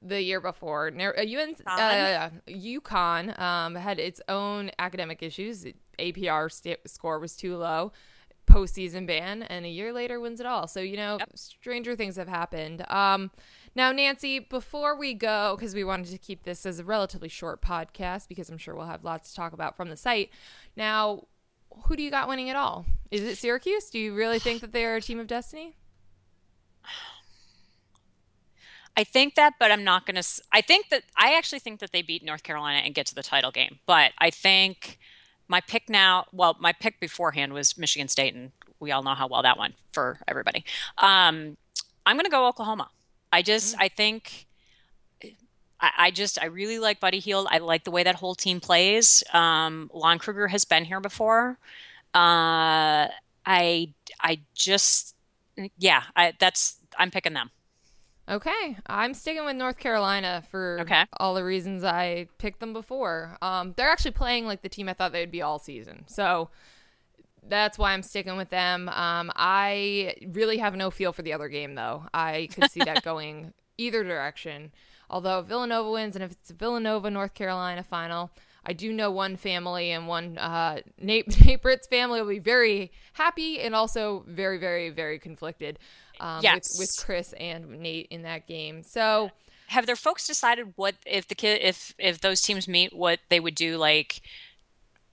the 0.00 0.22
year 0.22 0.40
before. 0.40 0.88
UN, 0.88 1.56
uh, 1.66 2.30
UConn 2.48 3.38
um, 3.38 3.74
had 3.74 3.98
its 3.98 4.20
own 4.28 4.70
academic 4.78 5.22
issues. 5.22 5.66
APR 5.98 6.50
st- 6.50 6.88
score 6.88 7.18
was 7.18 7.36
too 7.36 7.56
low. 7.56 7.92
Postseason 8.54 9.06
ban, 9.06 9.42
and 9.42 9.66
a 9.66 9.68
year 9.68 9.92
later 9.92 10.20
wins 10.20 10.40
it 10.40 10.46
all. 10.46 10.68
So 10.68 10.80
you 10.80 10.96
know, 10.96 11.18
stranger 11.34 11.96
things 11.96 12.16
have 12.16 12.28
happened. 12.28 12.88
Um, 12.90 13.30
now, 13.74 13.90
Nancy, 13.90 14.38
before 14.38 14.96
we 14.96 15.14
go, 15.14 15.56
because 15.56 15.74
we 15.74 15.82
wanted 15.82 16.10
to 16.10 16.18
keep 16.18 16.44
this 16.44 16.64
as 16.64 16.78
a 16.78 16.84
relatively 16.84 17.28
short 17.28 17.60
podcast, 17.60 18.28
because 18.28 18.48
I'm 18.48 18.58
sure 18.58 18.74
we'll 18.74 18.86
have 18.86 19.02
lots 19.02 19.30
to 19.30 19.36
talk 19.36 19.52
about 19.52 19.76
from 19.76 19.90
the 19.90 19.96
site. 19.96 20.30
Now, 20.76 21.26
who 21.84 21.96
do 21.96 22.02
you 22.02 22.10
got 22.10 22.28
winning 22.28 22.48
it 22.48 22.56
all? 22.56 22.86
Is 23.10 23.22
it 23.22 23.36
Syracuse? 23.36 23.90
Do 23.90 23.98
you 23.98 24.14
really 24.14 24.38
think 24.38 24.60
that 24.60 24.72
they 24.72 24.84
are 24.84 24.96
a 24.96 25.00
team 25.00 25.18
of 25.18 25.26
destiny? 25.26 25.76
I 28.96 29.02
think 29.02 29.34
that, 29.34 29.54
but 29.58 29.72
I'm 29.72 29.82
not 29.82 30.06
going 30.06 30.22
to. 30.22 30.42
I 30.52 30.60
think 30.60 30.90
that 30.90 31.02
I 31.16 31.36
actually 31.36 31.58
think 31.58 31.80
that 31.80 31.90
they 31.90 32.02
beat 32.02 32.24
North 32.24 32.44
Carolina 32.44 32.78
and 32.78 32.94
get 32.94 33.06
to 33.06 33.14
the 33.16 33.24
title 33.24 33.50
game. 33.50 33.80
But 33.86 34.12
I 34.18 34.30
think 34.30 35.00
my 35.48 35.60
pick 35.60 35.88
now, 35.88 36.26
well, 36.32 36.56
my 36.58 36.72
pick 36.72 37.00
beforehand 37.00 37.52
was 37.52 37.76
Michigan 37.76 38.08
State, 38.08 38.34
and 38.34 38.52
we 38.80 38.92
all 38.92 39.02
know 39.02 39.14
how 39.14 39.26
well 39.26 39.42
that 39.42 39.58
went 39.58 39.74
for 39.92 40.18
everybody. 40.26 40.64
Um, 40.98 41.56
I'm 42.06 42.16
going 42.16 42.24
to 42.24 42.30
go 42.30 42.46
Oklahoma. 42.46 42.90
I 43.32 43.42
just, 43.42 43.76
mm. 43.76 43.82
I 43.82 43.88
think, 43.88 44.46
I, 45.80 45.90
I, 45.98 46.10
just, 46.10 46.40
I 46.40 46.46
really 46.46 46.78
like 46.78 47.00
Buddy 47.00 47.18
Hield. 47.18 47.48
I 47.50 47.58
like 47.58 47.84
the 47.84 47.90
way 47.90 48.02
that 48.02 48.16
whole 48.16 48.34
team 48.34 48.60
plays. 48.60 49.22
Um, 49.32 49.90
Lon 49.92 50.18
Kruger 50.18 50.48
has 50.48 50.64
been 50.64 50.84
here 50.84 51.00
before. 51.00 51.58
Uh, 52.14 53.08
I, 53.46 53.92
I 54.20 54.40
just, 54.54 55.14
yeah, 55.78 56.04
I, 56.16 56.32
that's, 56.38 56.76
I'm 56.98 57.10
picking 57.10 57.34
them. 57.34 57.50
Okay, 58.28 58.76
I'm 58.86 59.12
sticking 59.12 59.44
with 59.44 59.56
North 59.56 59.78
Carolina 59.78 60.42
for 60.50 60.78
okay. 60.80 61.04
all 61.18 61.34
the 61.34 61.44
reasons 61.44 61.84
I 61.84 62.28
picked 62.38 62.60
them 62.60 62.72
before. 62.72 63.36
Um, 63.42 63.74
they're 63.76 63.90
actually 63.90 64.12
playing 64.12 64.46
like 64.46 64.62
the 64.62 64.68
team 64.70 64.88
I 64.88 64.94
thought 64.94 65.12
they'd 65.12 65.30
be 65.30 65.42
all 65.42 65.58
season, 65.58 66.04
so 66.06 66.48
that's 67.46 67.76
why 67.76 67.92
I'm 67.92 68.02
sticking 68.02 68.38
with 68.38 68.48
them. 68.48 68.88
Um, 68.88 69.30
I 69.36 70.14
really 70.26 70.56
have 70.58 70.74
no 70.74 70.90
feel 70.90 71.12
for 71.12 71.20
the 71.20 71.34
other 71.34 71.48
game, 71.48 71.74
though. 71.74 72.04
I 72.14 72.48
could 72.54 72.70
see 72.70 72.80
that 72.80 73.02
going 73.04 73.52
either 73.76 74.02
direction. 74.02 74.72
Although 75.10 75.42
Villanova 75.42 75.90
wins, 75.90 76.16
and 76.16 76.24
if 76.24 76.32
it's 76.32 76.50
a 76.50 76.54
Villanova 76.54 77.10
North 77.10 77.34
Carolina 77.34 77.82
final, 77.82 78.30
I 78.64 78.72
do 78.72 78.92
know 78.92 79.10
one 79.10 79.36
family 79.36 79.90
and 79.90 80.08
one 80.08 80.38
uh, 80.38 80.80
Nate, 80.98 81.40
Nate 81.44 81.60
Britt's 81.60 81.86
family 81.86 82.20
will 82.22 82.30
be 82.30 82.38
very 82.38 82.90
happy 83.12 83.60
and 83.60 83.74
also 83.74 84.24
very, 84.26 84.58
very, 84.58 84.90
very 84.90 85.18
conflicted 85.18 85.78
um, 86.20 86.40
yes. 86.42 86.78
with, 86.78 86.88
with 86.88 87.04
Kris 87.04 87.32
and 87.34 87.80
Nate 87.80 88.08
in 88.10 88.22
that 88.22 88.46
game. 88.46 88.82
So 88.82 89.30
have 89.68 89.86
their 89.86 89.96
folks 89.96 90.26
decided 90.26 90.72
what 90.76 90.94
if 91.06 91.28
the 91.28 91.34
kid 91.34 91.60
if 91.62 91.94
if 91.98 92.20
those 92.20 92.40
teams 92.40 92.68
meet 92.68 92.94
what 92.94 93.20
they 93.28 93.40
would 93.40 93.54
do 93.54 93.76
like 93.76 94.20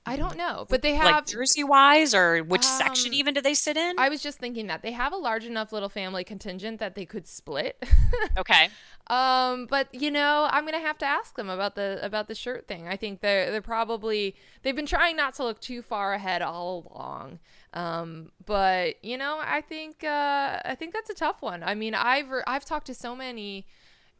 I 0.03 0.15
don't 0.15 0.35
know, 0.35 0.65
but 0.67 0.81
they 0.81 0.95
have 0.95 1.11
like 1.11 1.27
jersey 1.27 1.63
wise, 1.63 2.15
or 2.15 2.39
which 2.39 2.65
um, 2.65 2.77
section 2.77 3.13
even 3.13 3.35
do 3.35 3.41
they 3.41 3.53
sit 3.53 3.77
in? 3.77 3.99
I 3.99 4.09
was 4.09 4.23
just 4.23 4.39
thinking 4.39 4.65
that 4.65 4.81
they 4.81 4.93
have 4.93 5.13
a 5.13 5.15
large 5.15 5.45
enough 5.45 5.71
little 5.71 5.89
family 5.89 6.23
contingent 6.23 6.79
that 6.79 6.95
they 6.95 7.05
could 7.05 7.27
split. 7.27 7.81
okay. 8.37 8.69
Um, 9.07 9.67
but 9.67 9.93
you 9.93 10.09
know, 10.09 10.47
I'm 10.49 10.65
gonna 10.65 10.79
have 10.79 10.97
to 10.99 11.05
ask 11.05 11.35
them 11.35 11.49
about 11.49 11.75
the 11.75 11.99
about 12.01 12.27
the 12.27 12.33
shirt 12.33 12.67
thing. 12.67 12.87
I 12.87 12.95
think 12.95 13.21
they're 13.21 13.51
they're 13.51 13.61
probably 13.61 14.35
they've 14.63 14.75
been 14.75 14.87
trying 14.87 15.15
not 15.15 15.35
to 15.35 15.43
look 15.43 15.61
too 15.61 15.83
far 15.83 16.13
ahead 16.13 16.41
all 16.41 16.91
along. 16.91 17.37
Um, 17.73 18.31
but 18.45 19.03
you 19.03 19.17
know, 19.17 19.39
I 19.41 19.61
think 19.61 20.03
uh, 20.03 20.59
I 20.65 20.75
think 20.77 20.93
that's 20.93 21.09
a 21.09 21.13
tough 21.15 21.41
one. 21.41 21.63
I 21.63 21.75
mean, 21.75 21.95
I've 21.95 22.27
I've 22.45 22.65
talked 22.65 22.87
to 22.87 22.93
so 22.93 23.15
many 23.15 23.65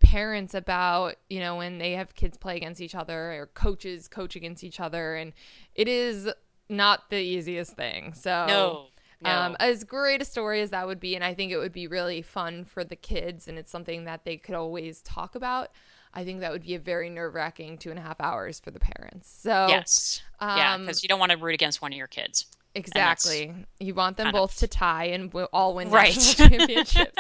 parents 0.02 0.54
about 0.54 1.16
you 1.30 1.40
know 1.40 1.56
when 1.56 1.78
they 1.78 1.92
have 1.92 2.16
kids 2.16 2.36
play 2.36 2.58
against 2.58 2.82
each 2.82 2.96
other 2.96 3.34
or 3.34 3.46
coaches 3.54 4.08
coach 4.08 4.36
against 4.36 4.64
each 4.64 4.80
other 4.80 5.16
and 5.16 5.32
it 5.76 5.88
is 5.88 6.28
not 6.70 7.10
the 7.10 7.18
easiest 7.18 7.74
thing 7.74 8.14
so 8.14 8.46
no, 8.48 8.86
no. 9.22 9.30
Um, 9.30 9.56
as 9.60 9.84
great 9.84 10.22
a 10.22 10.26
story 10.26 10.62
as 10.62 10.72
that 10.72 10.88
would 10.88 11.00
be 11.00 11.16
and 11.16 11.24
i 11.24 11.36
think 11.36 11.52
it 11.52 11.58
would 11.58 11.72
be 11.72 11.86
really 11.86 12.24
fun 12.24 12.66
for 12.66 12.84
the 12.84 12.96
kids 12.96 13.48
and 13.48 13.60
it's 13.60 13.70
something 13.72 14.06
that 14.06 14.26
they 14.26 14.38
could 14.38 14.56
always 14.56 15.04
talk 15.04 15.36
about 15.36 15.70
i 16.16 16.26
think 16.26 16.40
that 16.40 16.52
would 16.52 16.64
be 16.64 16.74
a 16.74 16.80
very 16.80 17.10
nerve-wracking 17.10 17.78
two 17.78 17.92
and 17.92 18.00
a 18.00 18.02
half 18.02 18.20
hours 18.20 18.60
for 18.60 18.72
the 18.72 18.80
parents 18.80 19.32
so 19.32 19.68
yes 19.70 20.24
um, 20.40 20.58
yeah 20.58 20.78
because 20.78 21.04
you 21.04 21.10
don't 21.10 21.20
want 21.20 21.32
to 21.32 21.38
root 21.38 21.54
against 21.54 21.80
one 21.80 21.92
of 21.92 21.98
your 21.98 22.08
kids 22.08 22.48
Exactly. 22.74 23.54
You 23.80 23.94
want 23.94 24.18
them 24.18 24.32
both 24.32 24.54
of... 24.54 24.58
to 24.60 24.68
tie 24.68 25.06
and 25.06 25.34
all 25.52 25.76
win 25.76 25.90
right. 25.90 26.16
national 26.16 26.50
championships. 26.50 27.18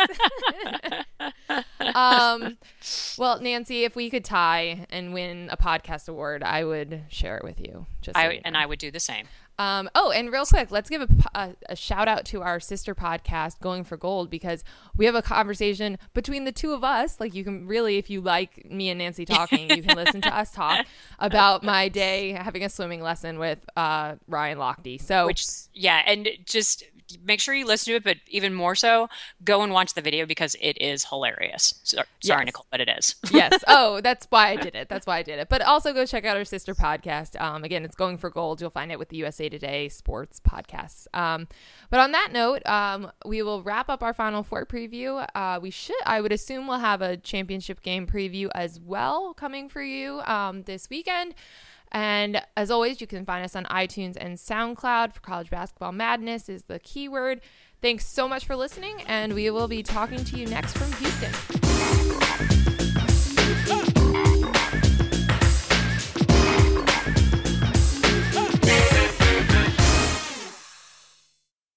um, 1.96 2.58
well, 3.18 3.40
Nancy, 3.42 3.84
if 3.84 3.96
we 3.96 4.10
could 4.10 4.24
tie 4.24 4.86
and 4.90 5.14
win 5.14 5.50
a 5.52 5.58
podcast 5.58 6.08
award, 6.08 6.44
I 6.44 6.64
would 6.64 7.04
share 7.10 7.38
it 7.38 7.44
with 7.44 7.60
you. 7.60 7.86
Just 8.02 8.16
so 8.16 8.22
I, 8.22 8.30
you 8.30 8.36
know. 8.36 8.42
and 8.46 8.58
I 8.58 8.66
would 8.66 8.80
do 8.80 8.92
the 8.92 9.00
same. 9.00 9.28
Um, 9.60 9.90
oh, 9.94 10.12
and 10.12 10.32
real 10.32 10.46
quick, 10.46 10.72
let's 10.72 10.90
give 10.90 11.02
a, 11.02 11.08
a, 11.36 11.56
a, 11.70 11.76
shout 11.76 12.08
out 12.08 12.26
to 12.26 12.42
our 12.42 12.60
sister 12.60 12.96
podcast, 12.96 13.60
Going 13.60 13.84
for 13.84 13.96
Gold, 13.96 14.30
because 14.30 14.64
we 14.98 15.06
have 15.06 15.14
a 15.14 15.22
conversation 15.22 16.00
between 16.14 16.46
the 16.46 16.52
two 16.52 16.74
of 16.74 16.84
us. 16.84 17.20
Like, 17.20 17.36
you 17.36 17.44
can 17.44 17.68
really, 17.68 17.98
if 17.98 18.10
you 18.10 18.22
like 18.22 18.66
me 18.70 18.90
and 18.90 18.98
Nancy 18.98 19.26
talking, 19.26 19.70
you 19.70 19.84
can 19.84 19.96
listen 19.96 20.22
to 20.22 20.36
us 20.36 20.52
talk 20.54 20.86
about 21.20 21.64
my 21.64 21.90
day 21.90 22.32
having 22.32 22.64
a 22.64 22.70
swimming 22.70 23.02
lesson 23.02 23.38
with 23.38 23.60
uh, 23.78 24.16
Ryan 24.28 24.58
Lochte. 24.58 25.00
So, 25.00 25.28
which, 25.28 25.46
yeah, 25.74 26.02
and 26.08 26.28
just 26.46 26.84
make 27.24 27.40
sure 27.40 27.54
you 27.54 27.66
listen 27.66 27.92
to 27.92 27.98
it, 27.98 28.04
but 28.04 28.18
even 28.28 28.54
more 28.54 28.76
so, 28.76 29.10
go 29.44 29.62
and 29.62 29.74
watch 29.74 29.94
the 29.94 30.02
video 30.02 30.26
because 30.26 30.56
it 30.62 30.80
is 30.82 31.06
hilarious. 31.06 31.80
So, 31.84 31.98
sorry, 32.22 32.42
yes. 32.42 32.46
Nicole, 32.46 32.66
but 32.72 32.82
it 32.82 32.90
is. 32.90 33.16
yes. 33.32 33.64
Oh, 33.68 34.02
that's 34.02 34.28
why 34.30 34.50
I 34.50 34.56
did 34.56 34.76
it. 34.76 34.90
That's 34.90 35.08
why 35.08 35.18
I 35.18 35.24
did 35.24 35.40
it. 35.40 35.50
But 35.50 35.62
also 35.62 35.94
go 35.94 36.06
check 36.06 36.26
out 36.26 36.38
our 36.38 36.46
sister 36.46 36.74
podcast. 36.76 37.40
Um, 37.40 37.64
again, 37.64 37.86
it's 37.86 37.96
Going 37.96 38.18
for 38.18 38.30
Gold. 38.30 38.62
You'll 38.62 38.70
find 38.70 38.92
it 38.92 39.00
with 39.00 39.10
the 39.10 39.18
USA 39.18 39.50
Today 39.50 39.90
Sports 39.90 40.40
podcasts. 40.40 41.08
Um, 41.14 41.48
but 41.90 42.00
on 42.00 42.12
that 42.12 42.30
note, 42.32 42.66
um, 42.66 43.12
we 43.26 43.42
will 43.42 43.64
wrap 43.64 43.90
up 43.90 44.04
our 44.04 44.14
Final 44.14 44.44
Four 44.44 44.66
preview. 44.66 45.26
Uh, 45.36 45.60
we 45.62 45.70
should, 45.70 45.96
I 46.06 46.22
would 46.22 46.32
assume, 46.32 46.68
we'll 46.68 46.80
have 46.80 47.02
a 47.02 47.18
championship 47.18 47.82
game 47.82 48.08
preview 48.08 48.50
as 48.56 48.80
well 48.80 49.34
coming 49.34 49.70
for 49.70 49.82
you 49.82 50.22
um, 50.22 50.64
this 50.64 50.90
weekend. 50.90 51.36
And 51.92 52.42
as 52.56 52.72
always, 52.72 53.02
you 53.02 53.08
can 53.08 53.26
find 53.26 53.44
us 53.44 53.56
on 53.56 53.66
iTunes 53.66 54.16
and 54.20 54.38
SoundCloud 54.38 55.14
for 55.14 55.20
College 55.22 55.50
Basketball 55.50 55.92
Madness 55.92 56.48
is 56.48 56.64
the 56.64 56.80
keyword. 56.80 57.42
Thanks 57.82 58.08
so 58.08 58.28
much 58.28 58.46
for 58.46 58.56
listening, 58.56 59.02
and 59.08 59.34
we 59.34 59.50
will 59.50 59.68
be 59.68 59.84
talking 59.84 60.24
to 60.24 60.38
you 60.38 60.46
next 60.46 60.78
from 60.78 60.92
Houston. 60.94 62.61